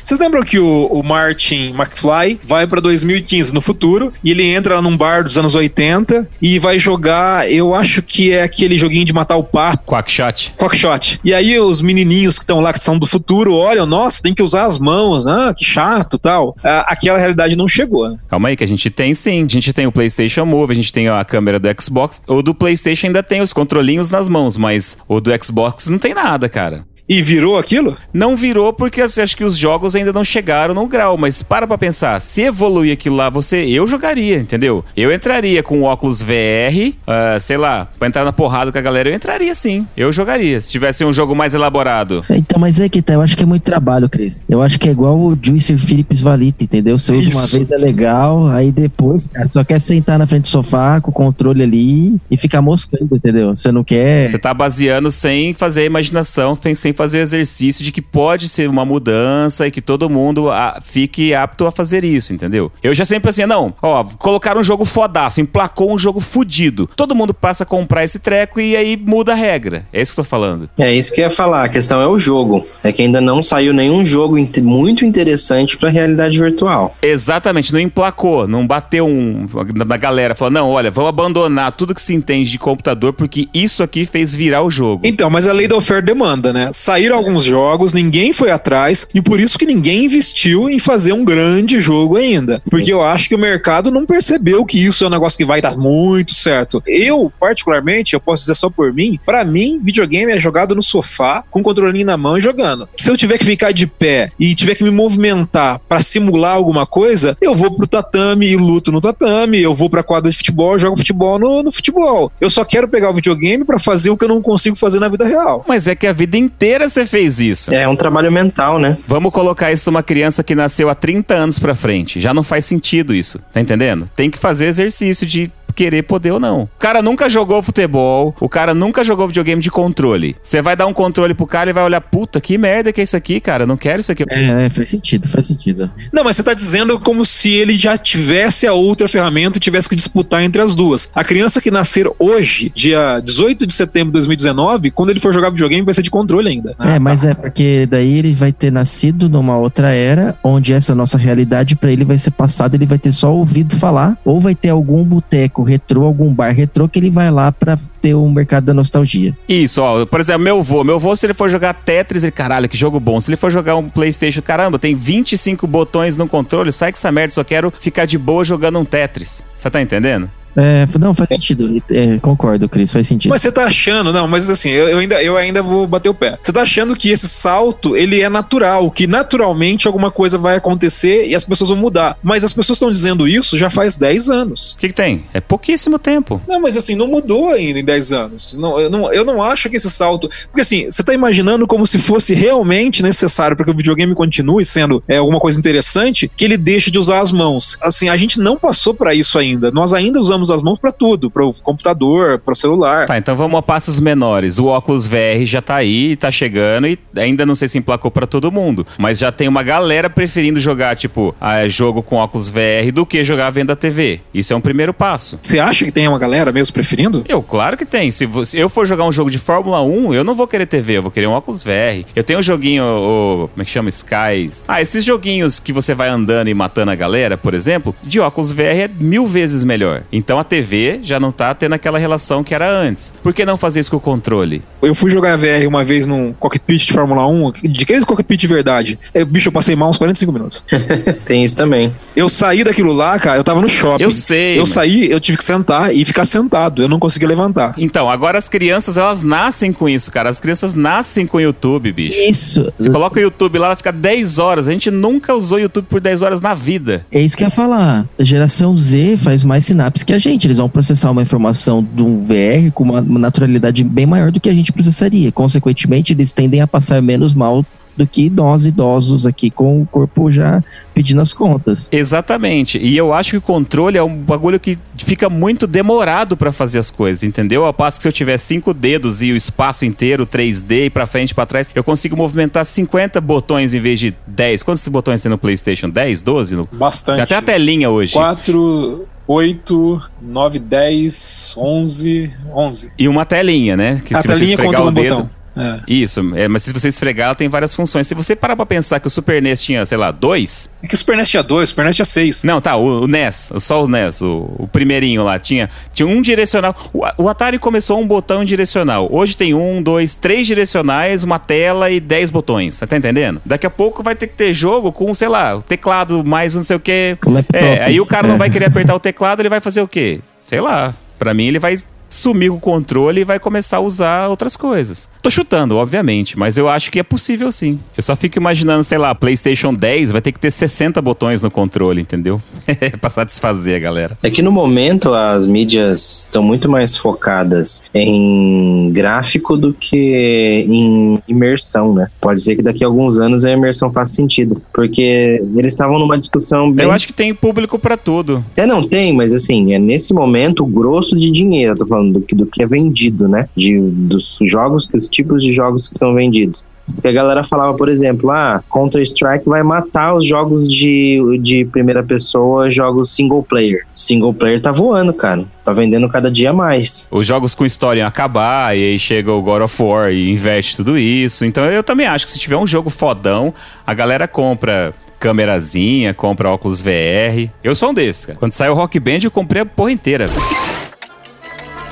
[0.03, 4.75] Vocês lembram que o, o Martin McFly vai pra 2015 no futuro e ele entra
[4.75, 9.05] lá num bar dos anos 80 e vai jogar, eu acho que é aquele joguinho
[9.05, 9.85] de matar o pato.
[9.85, 10.53] Quackshot.
[10.57, 11.19] Quackshot.
[11.23, 14.43] E aí os menininhos que estão lá, que são do futuro, olham, nossa, tem que
[14.43, 16.55] usar as mãos, ah, que chato tal.
[16.63, 18.17] Aquela realidade não chegou, né?
[18.27, 19.45] Calma aí, que a gente tem sim.
[19.45, 22.21] A gente tem o PlayStation Move, a gente tem a câmera do Xbox.
[22.27, 26.13] O do PlayStation ainda tem os controlinhos nas mãos, mas o do Xbox não tem
[26.13, 26.85] nada, cara.
[27.13, 27.95] E virou aquilo?
[28.11, 31.67] Não virou porque assim, acho que os jogos ainda não chegaram no grau, mas para
[31.67, 34.83] pra pensar, se evoluir aquilo lá, você, eu jogaria, entendeu?
[34.97, 38.81] Eu entraria com o óculos VR, ah, sei lá, pra entrar na porrada com a
[38.81, 39.85] galera, eu entraria sim.
[39.95, 42.23] Eu jogaria, se tivesse um jogo mais elaborado.
[42.29, 44.41] Então, mas é que tá, eu acho que é muito trabalho, Cris.
[44.49, 46.97] Eu acho que é igual o Juicer Phillips Valita, entendeu?
[46.97, 47.57] Você usa uma Isso.
[47.59, 51.13] vez é legal, aí depois, cara, só quer sentar na frente do sofá com o
[51.13, 53.55] controle ali e ficar moscando, entendeu?
[53.55, 54.27] Você não quer.
[54.27, 58.49] Você tá baseando sem fazer a imaginação, sem- sem fazer o exercício de que pode
[58.49, 62.71] ser uma mudança e que todo mundo ah, fique apto a fazer isso, entendeu?
[62.81, 66.89] Eu já sempre assim, não, ó, colocaram um jogo fodaço, emplacou um jogo fudido.
[66.95, 69.85] Todo mundo passa a comprar esse treco e aí muda a regra.
[69.93, 70.69] É isso que eu tô falando.
[70.77, 71.63] É isso que eu ia falar.
[71.63, 72.65] A questão é o jogo.
[72.83, 76.95] É que ainda não saiu nenhum jogo muito interessante pra realidade virtual.
[77.01, 81.93] Exatamente, não emplacou, não bateu um na na galera, falou, não, olha, vamos abandonar tudo
[81.93, 85.03] que se entende de computador porque isso aqui fez virar o jogo.
[85.05, 86.71] Então, mas a lei da oferta e demanda, né?
[86.83, 91.23] Saíram alguns jogos, ninguém foi atrás, e por isso que ninguém investiu em fazer um
[91.23, 92.61] grande jogo ainda.
[92.69, 95.61] Porque eu acho que o mercado não percebeu que isso é um negócio que vai
[95.61, 96.83] dar muito certo.
[96.85, 101.41] Eu, particularmente, eu posso dizer só por mim, pra mim, videogame é jogado no sofá,
[101.49, 102.89] com o controlinho na mão e jogando.
[102.97, 106.85] Se eu tiver que ficar de pé e tiver que me movimentar pra simular alguma
[106.85, 110.77] coisa, eu vou pro tatame e luto no tatame, eu vou pra quadra de futebol,
[110.77, 112.29] jogo futebol no, no futebol.
[112.41, 115.07] Eu só quero pegar o videogame pra fazer o que eu não consigo fazer na
[115.07, 115.63] vida real.
[115.65, 117.73] Mas é que a vida inteira você fez isso.
[117.73, 118.97] É um trabalho mental, né?
[119.07, 122.19] Vamos colocar isso numa criança que nasceu há 30 anos pra frente.
[122.19, 124.05] Já não faz sentido isso, tá entendendo?
[124.15, 126.63] Tem que fazer exercício de querer poder ou não.
[126.63, 130.35] O cara nunca jogou futebol, o cara nunca jogou videogame de controle.
[130.41, 133.03] Você vai dar um controle pro cara e vai olhar, puta, que merda que é
[133.03, 133.65] isso aqui, cara?
[133.65, 134.23] Não quero isso aqui.
[134.29, 135.91] É, é, faz sentido, faz sentido.
[136.11, 139.89] Não, mas você tá dizendo como se ele já tivesse a outra ferramenta e tivesse
[139.89, 141.09] que disputar entre as duas.
[141.13, 145.49] A criança que nascer hoje, dia 18 de setembro de 2019, quando ele for jogar
[145.49, 146.75] videogame, vai ser de controle ainda.
[146.79, 151.17] É, mas é porque daí ele vai ter nascido numa outra era, onde essa nossa
[151.17, 154.69] realidade pra ele vai ser passada, ele vai ter só ouvido falar, ou vai ter
[154.69, 158.73] algum boteco retrô, algum bar retrô que ele vai lá pra ter o mercado da
[158.73, 159.35] nostalgia.
[159.47, 162.69] Isso, ó, por exemplo, meu avô, meu avô se ele for jogar Tetris, ele, caralho,
[162.69, 163.19] que jogo bom.
[163.19, 167.11] Se ele for jogar um PlayStation, caramba, tem 25 botões no controle, sai com essa
[167.11, 169.43] merda, só quero ficar de boa jogando um Tetris.
[169.55, 170.29] Você tá entendendo?
[170.55, 171.81] É, não, faz sentido.
[171.89, 173.31] É, concordo, Cris, faz sentido.
[173.31, 176.13] Mas você tá achando, não, mas assim, eu, eu ainda, eu ainda vou bater o
[176.13, 176.37] pé.
[176.41, 181.27] Você tá achando que esse salto, ele é natural, que naturalmente alguma coisa vai acontecer
[181.27, 182.17] e as pessoas vão mudar.
[182.21, 184.73] Mas as pessoas estão dizendo isso já faz 10 anos.
[184.73, 185.25] O que, que tem?
[185.33, 186.41] É pouquíssimo tempo.
[186.47, 188.55] Não, mas assim, não mudou ainda em 10 anos.
[188.57, 190.29] Não, eu, não, eu não acho que esse salto.
[190.47, 194.63] Porque assim, você tá imaginando como se fosse realmente necessário para que o videogame continue
[194.65, 197.77] sendo é, alguma coisa interessante, que ele deixe de usar as mãos.
[197.81, 199.71] Assim, a gente não passou para isso ainda.
[199.71, 203.05] Nós ainda usamos as mãos para tudo, para o computador, para o celular.
[203.05, 204.59] Tá, então vamos a passos menores.
[204.59, 208.25] O óculos VR já tá aí, tá chegando e ainda não sei se emplacou pra
[208.25, 211.35] todo mundo, mas já tem uma galera preferindo jogar, tipo,
[211.67, 214.21] jogo com óculos VR do que jogar vendo a TV.
[214.33, 215.39] Isso é um primeiro passo.
[215.41, 217.23] Você acha que tem uma galera mesmo preferindo?
[217.27, 218.11] Eu, claro que tem.
[218.11, 221.01] Se eu for jogar um jogo de Fórmula 1, eu não vou querer TV, eu
[221.01, 222.05] vou querer um óculos VR.
[222.15, 223.89] Eu tenho um joguinho, o, como é que chama?
[223.89, 224.63] Skies.
[224.67, 228.51] Ah, esses joguinhos que você vai andando e matando a galera, por exemplo, de óculos
[228.51, 230.03] VR é mil vezes melhor.
[230.11, 233.13] Então Então a TV já não tá tendo aquela relação que era antes.
[233.21, 234.63] Por que não fazer isso com o controle?
[234.81, 238.47] Eu fui jogar VR uma vez num cockpit de Fórmula 1, de aqueles cockpit de
[238.47, 238.97] verdade.
[239.13, 240.65] É, bicho, eu passei mal uns 45 minutos.
[241.23, 241.93] Tem isso também.
[242.15, 244.03] Eu saí daquilo lá, cara, eu tava no shopping.
[244.03, 246.81] Eu sei, Eu mas- saí, eu tive que sentar e ficar sentado.
[246.81, 247.75] Eu não conseguia levantar.
[247.77, 250.31] Então, agora as crianças, elas nascem com isso, cara.
[250.31, 252.17] As crianças nascem com o YouTube, bicho.
[252.19, 252.73] Isso.
[252.75, 254.67] Você coloca o YouTube lá, ela fica 10 horas.
[254.67, 257.05] A gente nunca usou o YouTube por 10 horas na vida.
[257.11, 258.07] É isso que eu ia falar.
[258.17, 260.47] A geração Z faz mais sinapse que a gente.
[260.47, 264.49] Eles vão processar uma informação de um VR com uma naturalidade bem maior do que
[264.49, 265.31] a gente processaria.
[265.31, 267.65] Consequentemente, eles tendem a passar menos mal
[267.95, 270.63] do que nós idosos aqui com o corpo já
[270.93, 271.89] pedindo as contas.
[271.91, 272.77] Exatamente.
[272.79, 276.79] E eu acho que o controle é um bagulho que fica muito demorado pra fazer
[276.79, 277.65] as coisas, entendeu?
[277.65, 281.05] Ao passo que se eu tiver cinco dedos e o espaço inteiro 3D e pra
[281.05, 284.63] frente e pra trás, eu consigo movimentar 50 botões em vez de 10.
[284.63, 285.89] Quantos botões tem no PlayStation?
[285.89, 286.55] 10, 12?
[286.55, 286.67] No...
[286.71, 287.17] Bastante.
[287.17, 288.13] Tem até a telinha hoje.
[288.13, 292.91] 4, 8, 9, 10, 11, 11.
[292.97, 294.01] E uma telinha, né?
[294.03, 295.29] Que a se você telinha conta o um botão.
[295.55, 295.79] É.
[295.87, 298.07] Isso, é, mas se você esfregar, ela tem várias funções.
[298.07, 300.67] Se você parar pra pensar que o Super NES tinha, sei lá, dois.
[300.81, 302.43] É que o Super NES tinha 2, o Super NES tinha 6.
[302.43, 306.21] Não, tá, o, o NES, só o NES, o, o primeirinho lá, tinha, tinha um
[306.21, 306.75] direcional.
[306.91, 309.07] O, o Atari começou um botão direcional.
[309.11, 312.75] Hoje tem um, dois, três direcionais, uma tela e dez botões.
[312.75, 313.39] Você tá entendendo?
[313.45, 316.63] Daqui a pouco vai ter que ter jogo com, sei lá, o teclado mais não
[316.63, 317.15] sei o quê.
[317.53, 318.39] É, aí o cara não É.
[318.39, 320.19] vai querer apertar o teclado, ele vai fazer o quê?
[320.47, 320.93] Sei lá.
[321.19, 321.75] Pra mim, ele vai
[322.13, 325.09] sumir o controle e vai começar a usar outras coisas.
[325.21, 327.79] Tô chutando, obviamente, mas eu acho que é possível sim.
[327.97, 331.49] Eu só fico imaginando, sei lá, PlayStation 10 vai ter que ter 60 botões no
[331.49, 332.41] controle, entendeu?
[333.01, 334.17] pra satisfazer a galera.
[334.21, 341.19] É que no momento as mídias estão muito mais focadas em gráfico do que em
[341.27, 342.09] imersão, né?
[342.21, 346.17] Pode ser que daqui a alguns anos a imersão faça sentido, porque eles estavam numa
[346.17, 346.85] discussão bem...
[346.85, 348.43] Eu acho que tem público pra tudo.
[348.55, 352.02] É, não tem, mas assim, é nesse momento o grosso de dinheiro, eu tô falando
[352.11, 353.47] do que, do que é vendido, né?
[353.55, 356.63] De, dos jogos, dos tipos de jogos que são vendidos.
[356.85, 362.03] Porque a galera falava, por exemplo, ah, Counter-Strike vai matar os jogos de, de primeira
[362.03, 363.85] pessoa, jogos single player.
[363.95, 365.45] Single player tá voando, cara.
[365.63, 367.07] Tá vendendo cada dia mais.
[367.09, 370.75] Os jogos com história iam acabar, e aí chega o God of War e investe
[370.75, 371.45] tudo isso.
[371.45, 373.53] Então eu também acho que se tiver um jogo fodão,
[373.87, 377.49] a galera compra câmerazinha, compra óculos VR.
[377.63, 378.37] Eu sou um desses, cara.
[378.37, 380.27] Quando saiu o Rock Band, eu comprei a porra inteira.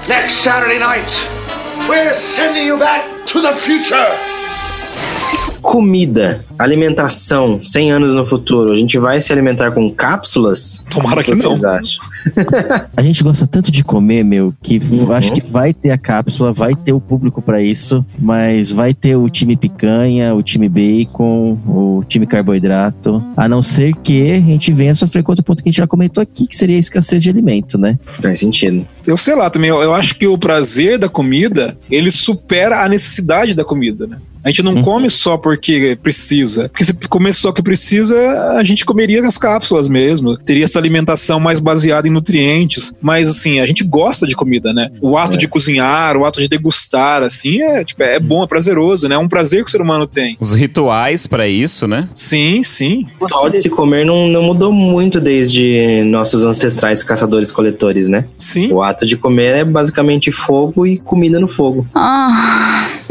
[0.08, 1.10] Next Saturday night,
[1.88, 4.31] we're sending you back to the future.
[5.62, 8.74] Comida, alimentação, 100 anos no futuro.
[8.74, 10.84] A gente vai se alimentar com cápsulas?
[10.90, 11.58] Tomara O que não.
[12.96, 15.12] A gente gosta tanto de comer, meu, que Uhum.
[15.12, 19.16] acho que vai ter a cápsula, vai ter o público pra isso, mas vai ter
[19.16, 24.72] o time picanha, o time bacon, o time carboidrato, a não ser que a gente
[24.74, 27.22] venha sofrer com outro ponto que a gente já comentou aqui, que seria a escassez
[27.24, 27.98] de alimento, né?
[28.22, 28.86] Faz sentido.
[29.06, 32.90] Eu sei lá também, eu, eu acho que o prazer da comida, ele supera a
[32.90, 34.18] necessidade da comida, né?
[34.44, 34.82] A gente não Uhum.
[34.84, 36.70] come só porque precisa.
[36.70, 38.16] Porque se comesse só que precisa,
[38.58, 40.36] a gente comeria as cápsulas mesmo.
[40.38, 42.94] Teria essa alimentação mais baseada em nutrientes.
[43.02, 44.90] Mas, assim, a gente gosta de comida, né?
[45.02, 45.40] O ato É.
[45.40, 49.16] de cozinhar, o ato de degustar, assim, é, tipo, é bom, é prazeroso, né?
[49.16, 50.38] É um prazer que o ser humano tem.
[50.40, 52.08] Os rituais pra isso, né?
[52.14, 53.06] Sim, sim.
[53.20, 58.26] O ritual de se comer não, não mudou muito desde nossos ancestrais caçadores-coletores, né?
[58.38, 58.72] Sim.
[58.72, 61.86] O ato de comer é basicamente fogo e comida no fogo.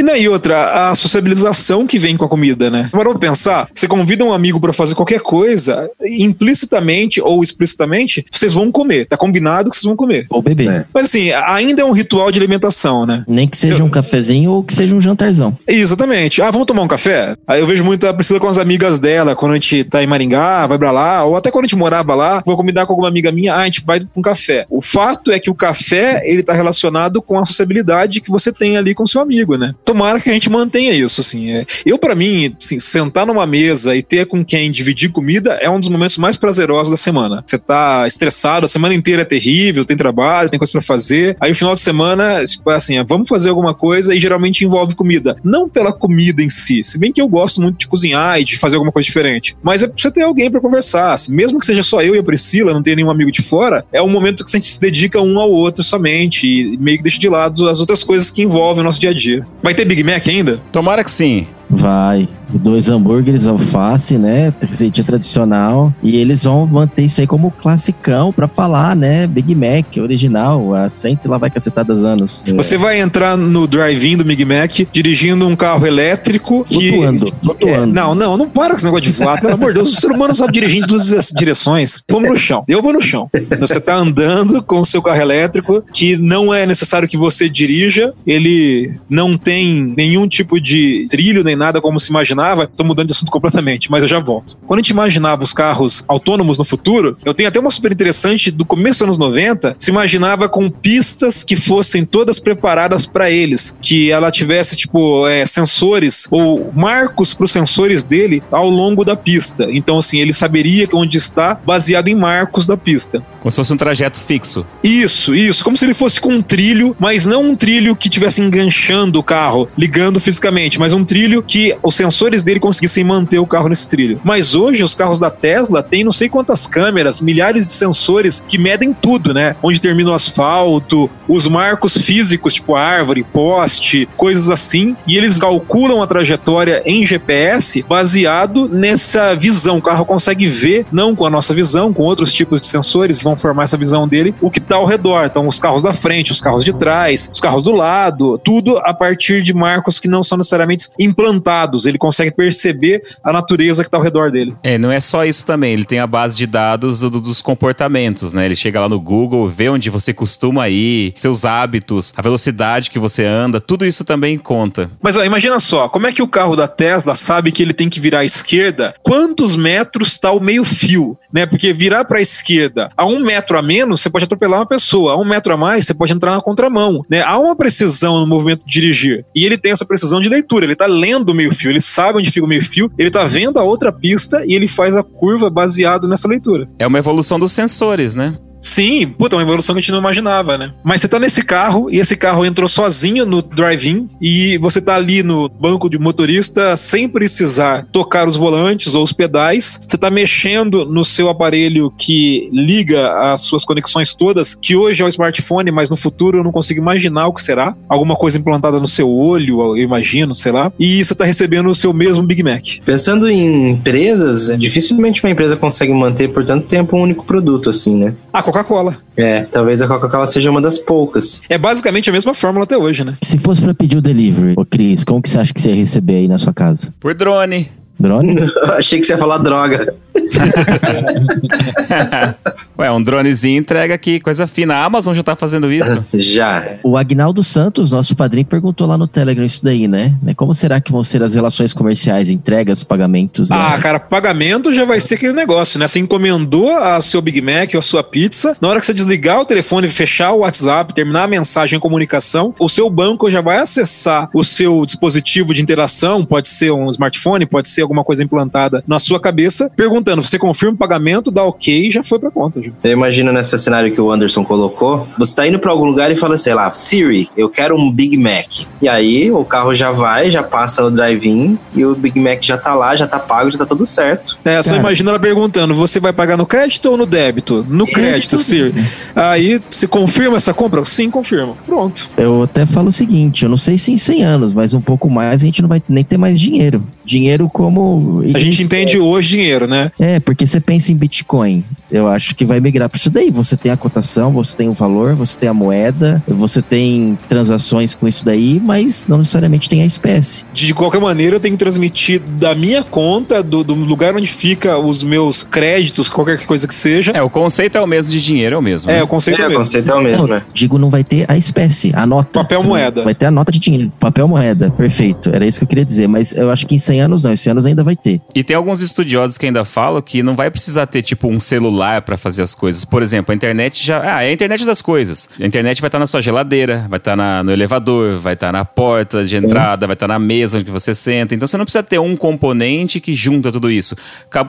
[0.01, 2.89] E daí outra, a sociabilização que vem com a comida, né?
[2.91, 8.55] Agora vamos pensar, você convida um amigo pra fazer qualquer coisa, implicitamente ou explicitamente, vocês
[8.55, 9.05] vão comer.
[9.05, 10.25] Tá combinado que vocês vão comer.
[10.31, 10.71] Ou beber.
[10.71, 10.85] É.
[10.95, 13.25] Mas assim, ainda é um ritual de alimentação, né?
[13.29, 15.55] Nem que seja Eu- um cafezinho ou que seja um jantarzão.
[15.69, 16.41] Exatamente.
[16.41, 17.37] Ah, vamos tomar um café?
[17.47, 20.07] Aí eu vejo muito a Priscila com as amigas dela, quando a gente tá em
[20.07, 23.09] Maringá, vai pra lá, ou até quando a gente morava lá, vou combinar com alguma
[23.09, 24.65] amiga minha, ah, a gente vai pra um café.
[24.71, 28.79] O fato é que o café, ele tá relacionado com a sociabilidade que você tem
[28.79, 29.75] ali com seu amigo, né?
[29.91, 31.51] Tomara que a gente mantenha isso, assim.
[31.51, 31.67] É.
[31.85, 35.81] Eu, pra mim, assim, sentar numa mesa e ter com quem dividir comida é um
[35.81, 37.43] dos momentos mais prazerosos da semana.
[37.45, 41.37] Você tá estressado, a semana inteira é terrível, tem trabalho, tem coisa pra fazer.
[41.41, 44.65] Aí o final de semana, tipo, é assim, é, vamos fazer alguma coisa e geralmente
[44.65, 45.37] envolve comida.
[45.43, 48.59] Não pela comida em si, se bem que eu gosto muito de cozinhar e de
[48.59, 49.57] fazer alguma coisa diferente.
[49.61, 51.15] Mas é pra você ter alguém pra conversar.
[51.15, 53.85] assim, mesmo que seja só eu e a Priscila, não tenha nenhum amigo de fora,
[53.93, 57.03] é um momento que a gente se dedica um ao outro somente e meio que
[57.03, 59.47] deixa de lado as outras coisas que envolvem o nosso dia a dia.
[59.63, 60.61] Vai ter Big Mac ainda?
[60.73, 61.47] Tomara que sim.
[61.71, 62.29] Vai.
[62.53, 64.53] Dois hambúrgueres, alface, né?
[64.61, 65.95] Receitinha tradicional.
[66.03, 69.27] E eles vão manter isso aí como classicão pra falar, né?
[69.27, 70.75] Big Mac, original.
[70.75, 72.43] A sempre lá vai cacetadas anos.
[72.57, 76.89] Você vai entrar no drive-in do Big Mac dirigindo um carro elétrico que.
[76.91, 77.83] Flutuando, flutuando.
[77.83, 79.41] É, não, não, não para com esse negócio de voar.
[79.41, 82.03] Pelo amor de Deus, o ser humano sabe dirigir em duas as direções.
[82.11, 82.65] Vamos no chão.
[82.67, 83.31] Eu vou no chão.
[83.61, 88.13] Você tá andando com o seu carro elétrico que não é necessário que você dirija.
[88.27, 92.67] Ele não tem nenhum tipo de trilho nem nada como se imaginava.
[92.67, 94.59] Tô mudando de assunto completamente, mas eu já volto.
[94.67, 98.51] Quando a gente imaginava os carros autônomos no futuro, eu tenho até uma super interessante
[98.51, 103.77] do começo dos anos 90, se imaginava com pistas que fossem todas preparadas para eles,
[103.81, 109.15] que ela tivesse tipo é, sensores ou marcos para os sensores dele ao longo da
[109.15, 109.69] pista.
[109.71, 113.23] Então assim, ele saberia onde está baseado em marcos da pista.
[113.41, 114.67] Como se fosse um trajeto fixo.
[114.83, 118.41] Isso, isso, como se ele fosse com um trilho, mas não um trilho que tivesse
[118.41, 123.47] enganchando o carro, ligando fisicamente, mas um trilho que os sensores dele conseguissem manter o
[123.47, 124.21] carro nesse trilho.
[124.23, 128.57] Mas hoje os carros da Tesla têm não sei quantas câmeras, milhares de sensores que
[128.57, 129.57] medem tudo, né?
[129.61, 136.01] Onde termina o asfalto, os marcos físicos, tipo árvore, poste, coisas assim, e eles calculam
[136.01, 139.79] a trajetória em GPS baseado nessa visão.
[139.79, 143.25] O carro consegue ver, não com a nossa visão, com outros tipos de sensores que
[143.25, 145.27] vão formar essa visão dele, o que está ao redor.
[145.27, 148.95] Então, os carros da frente, os carros de trás, os carros do lado, tudo a
[148.95, 151.40] partir de marcos que não são necessariamente implantados.
[151.87, 154.55] Ele consegue perceber a natureza que está ao redor dele.
[154.63, 155.73] É, não é só isso também.
[155.73, 158.45] Ele tem a base de dados do- dos comportamentos, né?
[158.47, 162.99] Ele chega lá no Google, vê onde você costuma ir, seus hábitos, a velocidade que
[162.99, 164.91] você anda, tudo isso também conta.
[165.01, 167.89] Mas ó, imagina só, como é que o carro da Tesla sabe que ele tem
[167.89, 168.95] que virar à esquerda?
[169.03, 171.17] Quantos metros está o meio fio?
[171.33, 171.47] Né?
[171.47, 175.13] Porque virar para a esquerda a um metro a menos, você pode atropelar uma pessoa.
[175.13, 177.05] A um metro a mais, você pode entrar na contramão.
[177.09, 177.23] Né?
[177.23, 179.25] Há uma precisão no movimento de dirigir.
[179.35, 180.65] E ele tem essa precisão de leitura.
[180.65, 183.25] Ele está lendo o meio fio, ele sabe onde fica o meio fio, ele está
[183.25, 186.69] vendo a outra pista e ele faz a curva baseado nessa leitura.
[186.79, 188.37] É uma evolução dos sensores, né?
[188.61, 190.73] Sim, puta, uma evolução que a gente não imaginava, né?
[190.85, 194.97] Mas você tá nesse carro e esse carro entrou sozinho no drive-in e você tá
[194.97, 199.81] ali no banco de motorista sem precisar tocar os volantes ou os pedais.
[199.87, 205.05] Você tá mexendo no seu aparelho que liga as suas conexões todas, que hoje é
[205.05, 207.75] o smartphone, mas no futuro eu não consigo imaginar o que será.
[207.89, 210.71] Alguma coisa implantada no seu olho, eu imagino, sei lá.
[210.79, 212.65] E você tá recebendo o seu mesmo Big Mac.
[212.85, 217.97] Pensando em empresas, dificilmente uma empresa consegue manter por tanto tempo um único produto assim,
[217.97, 218.15] né?
[218.33, 218.97] A Coca-Cola.
[219.17, 221.41] É, talvez a Coca-Cola seja uma das poucas.
[221.49, 223.17] É basicamente a mesma fórmula até hoje, né?
[223.23, 225.77] Se fosse pra pedir o delivery, ô Cris, como que você acha que você ia
[225.77, 226.93] receber aí na sua casa?
[226.99, 227.71] Por drone.
[227.99, 228.37] Drone?
[228.77, 229.95] Achei que você ia falar droga.
[232.81, 234.75] Ué, um dronezinho entrega aqui, coisa fina.
[234.77, 236.03] A Amazon já tá fazendo isso.
[236.15, 236.77] Já.
[236.83, 240.15] O Agnaldo Santos, nosso padrinho, perguntou lá no Telegram isso daí, né?
[240.23, 243.51] Né, Como será que vão ser as relações comerciais, entregas, pagamentos?
[243.51, 243.57] né?
[243.59, 245.87] Ah, cara, pagamento já vai ser aquele negócio, né?
[245.87, 249.41] Você encomendou a seu Big Mac ou a sua pizza, na hora que você desligar
[249.41, 253.59] o telefone, fechar o WhatsApp, terminar a mensagem em comunicação, o seu banco já vai
[253.59, 258.83] acessar o seu dispositivo de interação, pode ser um smartphone, pode ser alguma coisa implantada
[258.87, 262.63] na sua cabeça, perguntando, você confirma o pagamento, dá ok e já foi pra conta.
[262.63, 262.70] Já.
[262.83, 266.17] Eu imagino nesse cenário que o Anderson colocou, você tá indo pra algum lugar e
[266.17, 268.47] fala, sei lá, Siri, eu quero um Big Mac.
[268.81, 272.57] E aí o carro já vai, já passa no drive-in e o Big Mac já
[272.57, 274.39] tá lá, já tá pago, já tá tudo certo.
[274.45, 274.81] É, só Cara.
[274.81, 277.65] imagina ela perguntando, você vai pagar no crédito ou no débito?
[277.69, 278.73] No crédito, Sir.
[279.15, 280.85] Aí, você confirma essa compra?
[280.85, 281.55] Sim, confirma.
[281.67, 282.09] Pronto.
[282.17, 285.11] Eu até falo o seguinte, eu não sei se em 100 anos, mas um pouco
[285.11, 286.83] mais a gente não vai nem ter mais dinheiro.
[287.05, 288.23] Dinheiro como...
[288.35, 289.91] A gente entende hoje dinheiro, né?
[289.99, 291.65] É, porque você pensa em Bitcoin.
[291.91, 293.31] Eu acho que vai migrar para isso daí.
[293.31, 297.95] Você tem a cotação, você tem o valor, você tem a moeda, você tem transações
[297.95, 300.45] com isso daí, mas não necessariamente tem a espécie.
[300.53, 304.77] De qualquer maneira, eu tenho que transmitir da minha conta, do, do lugar onde fica
[304.79, 307.13] os meus créditos, qualquer coisa que seja.
[307.13, 308.91] É, o conceito é o mesmo de dinheiro, é o mesmo.
[308.91, 309.03] É, né?
[309.03, 309.65] o conceito é, É, o mesmo.
[309.65, 310.43] conceito é o mesmo, Não, né?
[310.53, 312.31] digo, não vai ter a espécie, a nota.
[312.41, 313.03] Papel moeda.
[313.03, 315.31] Vai ter a nota de dinheiro, papel moeda, perfeito.
[315.33, 317.37] Era isso que eu queria dizer, mas eu acho que em 100 anos não, em
[317.37, 318.21] 100 anos ainda vai ter.
[318.35, 322.03] E tem alguns estudiosos que ainda falam que não vai precisar ter, tipo, um celular
[322.03, 322.85] pra fazer as coisas.
[322.85, 324.17] Por exemplo, a internet já.
[324.17, 325.29] Ah, é a internet das coisas.
[325.41, 328.65] A internet vai estar na sua geladeira, vai estar na- no elevador, vai estar na
[328.65, 331.35] porta de entrada, vai estar na mesa onde você senta.
[331.35, 333.97] Então você não precisa ter um componente que junta tudo isso.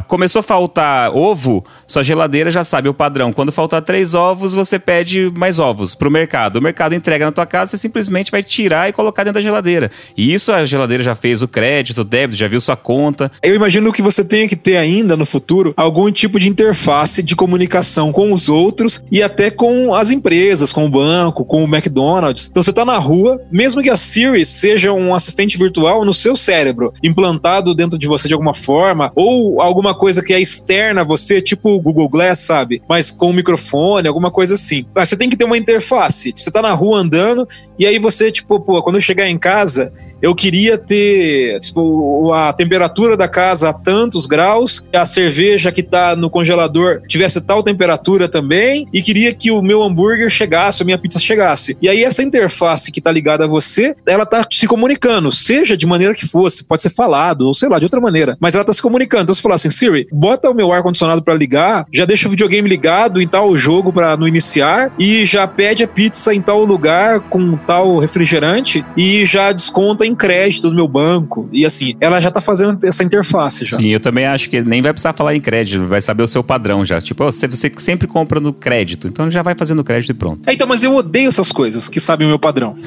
[0.08, 3.34] Começou a faltar ovo, sua geladeira já sabe o padrão.
[3.34, 6.58] Quando faltar três ovos, você pede mais ovos pro mercado.
[6.58, 9.89] O mercado entrega na tua casa, você simplesmente vai tirar e colocar dentro da geladeira.
[10.16, 13.32] E isso a geladeira já fez o crédito, o débito, já viu sua conta.
[13.44, 17.36] Eu imagino que você tenha que ter ainda no futuro algum tipo de interface de
[17.36, 17.81] comunicação
[18.12, 22.48] com os outros e até com as empresas, com o banco, com o McDonald's.
[22.50, 26.36] Então você tá na rua, mesmo que a Siri seja um assistente virtual no seu
[26.36, 31.06] cérebro, implantado dentro de você de alguma forma, ou alguma coisa que é externa a
[31.06, 32.82] você, tipo o Google Glass, sabe?
[32.88, 34.86] Mas com um microfone, alguma coisa assim.
[34.96, 36.34] Mas você tem que ter uma interface.
[36.36, 39.92] Você tá na rua andando e aí você, tipo, pô, quando eu chegar em casa,
[40.22, 46.16] eu queria ter, tipo, a temperatura da casa a tantos graus, a cerveja que tá
[46.16, 47.70] no congelador tivesse tal temperatura
[48.30, 51.78] também, e queria que o meu hambúrguer chegasse, a minha pizza chegasse.
[51.82, 55.86] E aí essa interface que tá ligada a você, ela tá se comunicando, seja de
[55.86, 58.74] maneira que fosse, pode ser falado, ou sei lá, de outra maneira, mas ela tá
[58.74, 59.24] se comunicando.
[59.24, 62.67] Então você falar assim, Siri, bota o meu ar-condicionado para ligar, já deixa o videogame
[62.67, 67.19] ligado em tal jogo para no iniciar, e já pede a pizza em tal lugar
[67.22, 71.49] com tal refrigerante, e já desconta em crédito do meu banco.
[71.51, 73.78] E assim, ela já tá fazendo essa interface já.
[73.78, 76.43] Sim, eu também acho que nem vai precisar falar em crédito, vai saber o seu
[76.43, 77.01] padrão já.
[77.01, 80.49] Tipo, você, você sempre compra no crédito, então já vai fazendo crédito e pronto.
[80.49, 82.76] É, então, mas eu odeio essas coisas que sabem o meu padrão.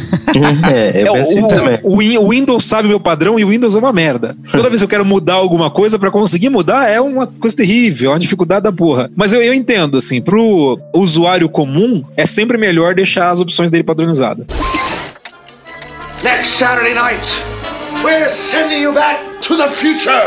[0.68, 1.78] É, eu É, penso isso também.
[1.82, 4.36] o, o Win- o Windows sabe o meu padrão e o Windows é uma merda.
[4.50, 8.10] Toda vez que eu quero mudar alguma coisa, pra conseguir mudar, é uma coisa terrível,
[8.10, 9.10] é uma dificuldade da porra.
[9.14, 13.84] Mas eu, eu entendo, assim, pro usuário comum, é sempre melhor deixar as opções dele
[13.84, 14.46] padronizadas.
[16.22, 17.26] Next Saturday night,
[18.02, 20.22] we're sending you back to the future.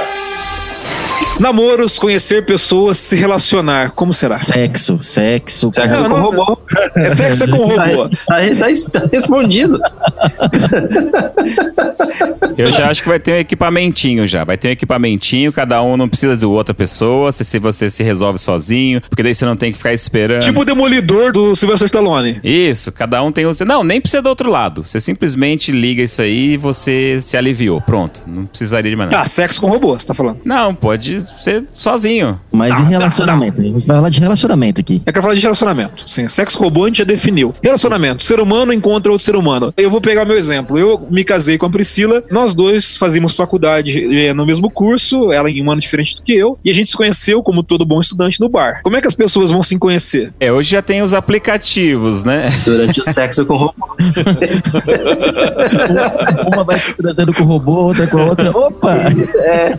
[1.39, 3.91] Namoros, conhecer pessoas, se relacionar.
[3.91, 4.37] Como será?
[4.37, 5.69] Sexo, sexo.
[5.73, 6.57] Sexo Não, com não- robô.
[6.95, 8.09] É sexo é com robô.
[8.09, 9.79] Tá, tá- tá respondido.
[12.57, 14.43] Eu já acho que vai ter um equipamentinho já.
[14.43, 18.03] Vai ter um equipamentinho, cada um não precisa de outra pessoa, se, se você se
[18.03, 20.41] resolve sozinho, porque daí você não tem que ficar esperando.
[20.43, 22.39] Tipo o demolidor do Sylvester Stallone.
[22.43, 23.65] Isso, cada um tem o seu.
[23.65, 24.83] Não, nem precisa do outro lado.
[24.83, 27.79] Você simplesmente liga isso aí e você se aliviou.
[27.81, 28.21] Pronto.
[28.25, 29.21] Não precisaria de mais nada.
[29.23, 30.39] Tá, sexo com robô, você tá falando.
[30.43, 32.39] Não, pode ser sozinho.
[32.51, 33.61] Mas Não, e relacionamento?
[33.61, 35.01] A gente vai falar de relacionamento aqui.
[35.05, 36.09] É que eu falar de relacionamento.
[36.09, 37.53] Sim, sexo com robô a gente já definiu.
[37.61, 38.23] Relacionamento.
[38.23, 39.73] Ser humano encontra outro ser humano.
[39.77, 40.77] Eu vou pegar meu exemplo.
[40.77, 42.23] Eu me casei com a Priscila.
[42.31, 46.33] Nós dois fazíamos faculdade eh, no mesmo curso, ela em um ano diferente do que
[46.33, 46.57] eu.
[46.63, 48.81] E a gente se conheceu, como todo bom estudante, no bar.
[48.83, 50.33] Como é que as pessoas vão se conhecer?
[50.39, 52.49] É, hoje já tem os aplicativos, né?
[52.65, 53.73] Durante o sexo com robô.
[56.53, 58.57] Uma vai se transando com o robô, outra com a outra.
[58.57, 58.95] Opa!
[59.37, 59.77] É,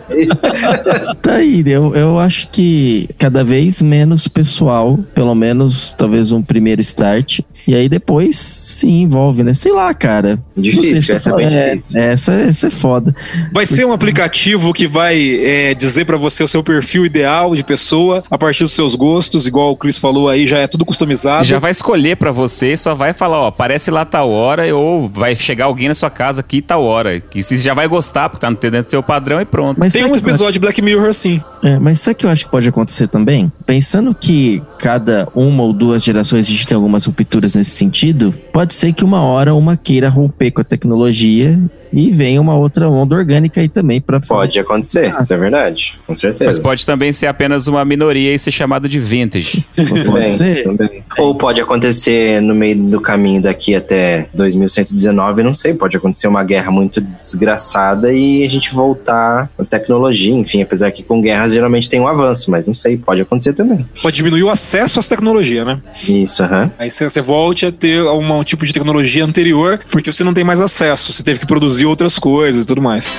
[1.21, 6.81] Tá aí, eu, eu acho que cada vez menos pessoal, pelo menos talvez um primeiro
[6.81, 9.53] start, e aí depois se envolve, né?
[9.53, 10.39] Sei lá, cara.
[10.55, 12.01] Difícil, Não sei se essa tô é bem falando- é, difícil.
[12.01, 13.15] Essa, essa é foda.
[13.53, 17.63] Vai ser um aplicativo que vai eh, dizer pra você o seu perfil ideal de
[17.63, 21.45] pessoa a partir dos seus gostos, igual o Chris falou aí, já é tudo customizado.
[21.45, 25.35] Já vai escolher pra você, só vai falar, ó, aparece lá tal hora, ou vai
[25.35, 27.19] chegar alguém na sua casa aqui tal hora.
[27.19, 29.77] Que você já vai gostar, porque tá dentro do seu padrão e pronto.
[29.79, 31.28] Mas Tem um que episódio de Black Mirror assim.
[31.61, 33.51] É, mas sabe o que eu acho que pode acontecer também?
[33.65, 38.73] Pensando que cada uma ou duas gerações a gente tem algumas rupturas nesse sentido, pode
[38.73, 41.59] ser que uma hora uma queira romper com a tecnologia
[41.91, 44.41] e venha uma outra onda orgânica aí também pra fora.
[44.47, 45.93] pode acontecer, isso é verdade.
[46.05, 46.61] Com Mas certeza.
[46.61, 49.65] pode também ser apenas uma minoria e ser chamado de vintage.
[50.05, 50.63] Pode ser.
[50.63, 51.03] também.
[51.17, 56.43] Ou pode acontecer no meio do caminho daqui até 2119, não sei, pode acontecer uma
[56.43, 61.89] guerra muito desgraçada e a gente voltar à tecnologia, enfim, apesar que com guerras geralmente
[61.89, 63.85] tem um avanço, mas não sei, pode acontecer também.
[64.01, 65.79] Pode diminuir o acesso às tecnologias, né?
[66.07, 66.71] Isso, aham.
[66.77, 70.33] Aí você, você volte a ter uma- um tipo de tecnologia anterior, porque você não
[70.33, 73.13] tem mais acesso, você teve que produzir outras coisas e tudo mais.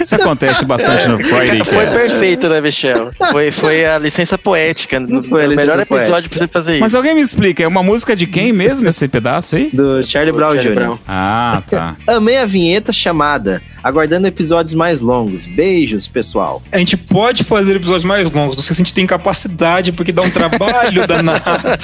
[0.00, 3.12] Isso acontece bastante no Friday Foi perfeito, né, Michel?
[3.30, 4.98] Foi, foi a licença poética.
[4.98, 6.28] Não foi a o melhor episódio poética.
[6.28, 6.80] pra você fazer isso.
[6.80, 9.70] Mas alguém me explica, é uma música de quem mesmo esse pedaço aí?
[9.72, 10.74] Do Charlie Brown Jr.
[10.74, 10.98] Brown.
[11.06, 11.96] Ah, tá.
[12.06, 13.62] Amei a vinheta chamada.
[13.84, 15.44] Aguardando episódios mais longos.
[15.44, 16.62] Beijos, pessoal.
[16.72, 20.10] A gente pode fazer episódios mais longos, não sei se a gente tem capacidade, porque
[20.10, 21.42] dá um trabalho danado.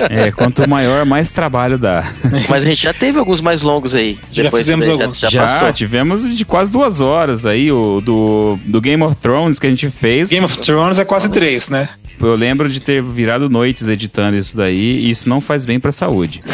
[0.08, 2.10] É, quanto maior, mais trabalho dá.
[2.48, 4.18] Mas a gente já teve alguns mais longos aí.
[4.32, 5.20] Já fizemos né, alguns.
[5.20, 5.72] Já, Já, passou.
[5.74, 9.90] tivemos de quase duas horas aí, o do, do Game of Thrones que a gente
[9.90, 10.30] fez.
[10.30, 11.86] Game of Thrones é quase três, né?
[12.20, 15.92] Eu lembro de ter virado noites editando isso daí, e isso não faz bem pra
[15.92, 16.42] saúde.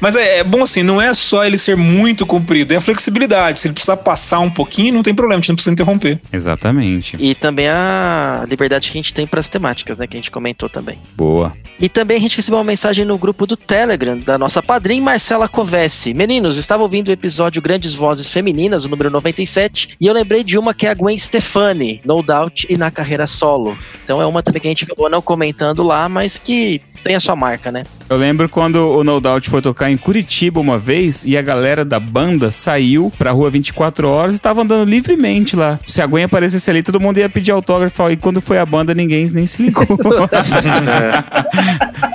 [0.00, 3.60] Mas é, é bom assim, não é só ele ser muito comprido, é a flexibilidade.
[3.60, 6.18] Se ele precisar passar um pouquinho, não tem problema, a gente não precisa interromper.
[6.32, 7.16] Exatamente.
[7.18, 10.06] E também a liberdade que a gente tem pras temáticas, né?
[10.06, 10.98] Que a gente comentou também.
[11.14, 11.52] Boa.
[11.78, 15.48] E também a gente recebeu uma mensagem no grupo do Telegram da nossa padrinha Marcela
[15.48, 16.14] Covesse.
[16.14, 20.58] Meninos, estava ouvindo o episódio Grandes Vozes Femininas, o número 97, e eu lembrei de
[20.58, 23.76] uma que é a Gwen Stefani, No Doubt e na carreira solo.
[24.04, 27.20] Então é uma também que a gente acabou não comentando lá, mas que tem a
[27.20, 27.82] sua marca, né?
[28.08, 31.84] Eu lembro quando o No Doubt foi tocar em Curitiba uma vez e a galera
[31.84, 35.78] da banda saiu pra rua 24 horas e tava andando livremente lá.
[35.86, 38.94] Se a Gwen aparecesse ali, todo mundo ia pedir autógrafo e quando foi a banda,
[38.94, 39.86] ninguém nem se ligou.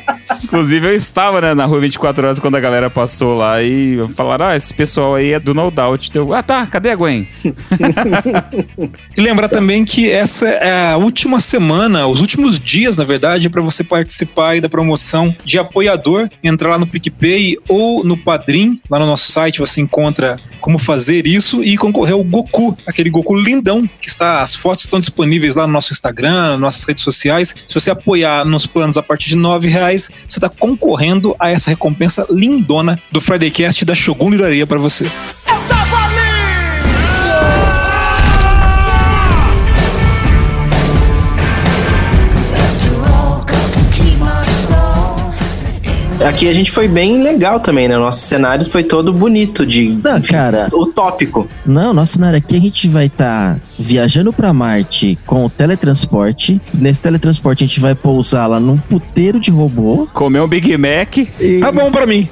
[0.55, 4.45] Inclusive, eu estava né, na rua 24 horas quando a galera passou lá e falaram:
[4.45, 6.09] Ah, esse pessoal aí é do No Doubt.
[6.33, 7.27] Ah, tá, cadê a Gwen?
[9.17, 13.61] E lembrar também que essa é a última semana, os últimos dias, na verdade, para
[13.61, 19.05] você participar da promoção de apoiador, entrar lá no PicPay ou no Padrim, lá no
[19.05, 24.09] nosso site você encontra como fazer isso e concorrer ao Goku, aquele Goku lindão que
[24.09, 27.55] está, as fotos estão disponíveis lá no nosso Instagram, nas nossas redes sociais.
[27.65, 31.69] Se você apoiar nos planos a partir de nove reais, você está concorrendo a essa
[31.69, 35.09] recompensa lindona do Friday Cast da Shogun Livraria para você.
[46.27, 47.95] Aqui a gente foi bem legal também, né?
[47.97, 51.47] Nossos cenários foi todo bonito de Não, cara, utópico.
[51.65, 56.59] não, nosso cenário aqui a gente vai estar viajando pra Marte com o teletransporte.
[56.73, 60.07] Nesse teletransporte a gente vai pousar lá num puteiro de robô.
[60.13, 62.27] Comer um Big Mac, E, Tá bom para mim.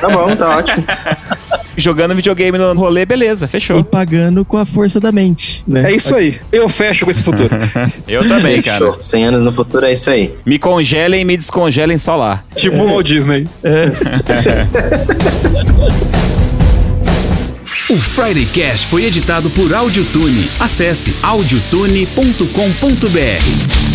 [0.00, 0.84] Tá bom, tá ótimo.
[1.78, 3.82] jogando videogame no rolê, beleza, e fechou.
[3.84, 5.90] pagando com a força da mente, né?
[5.90, 6.36] É isso aí.
[6.52, 7.50] Eu fecho com esse futuro.
[8.06, 8.86] Eu também, cara.
[8.86, 9.02] Fechou.
[9.02, 10.34] 100 anos no futuro é isso aí.
[10.44, 12.42] Me congelem e me descongelem só lá.
[12.54, 13.48] tipo o Walt Disney.
[17.90, 20.50] O Friday Cast foi editado por Audiotune.
[20.60, 23.87] Acesse audiotune.com.br.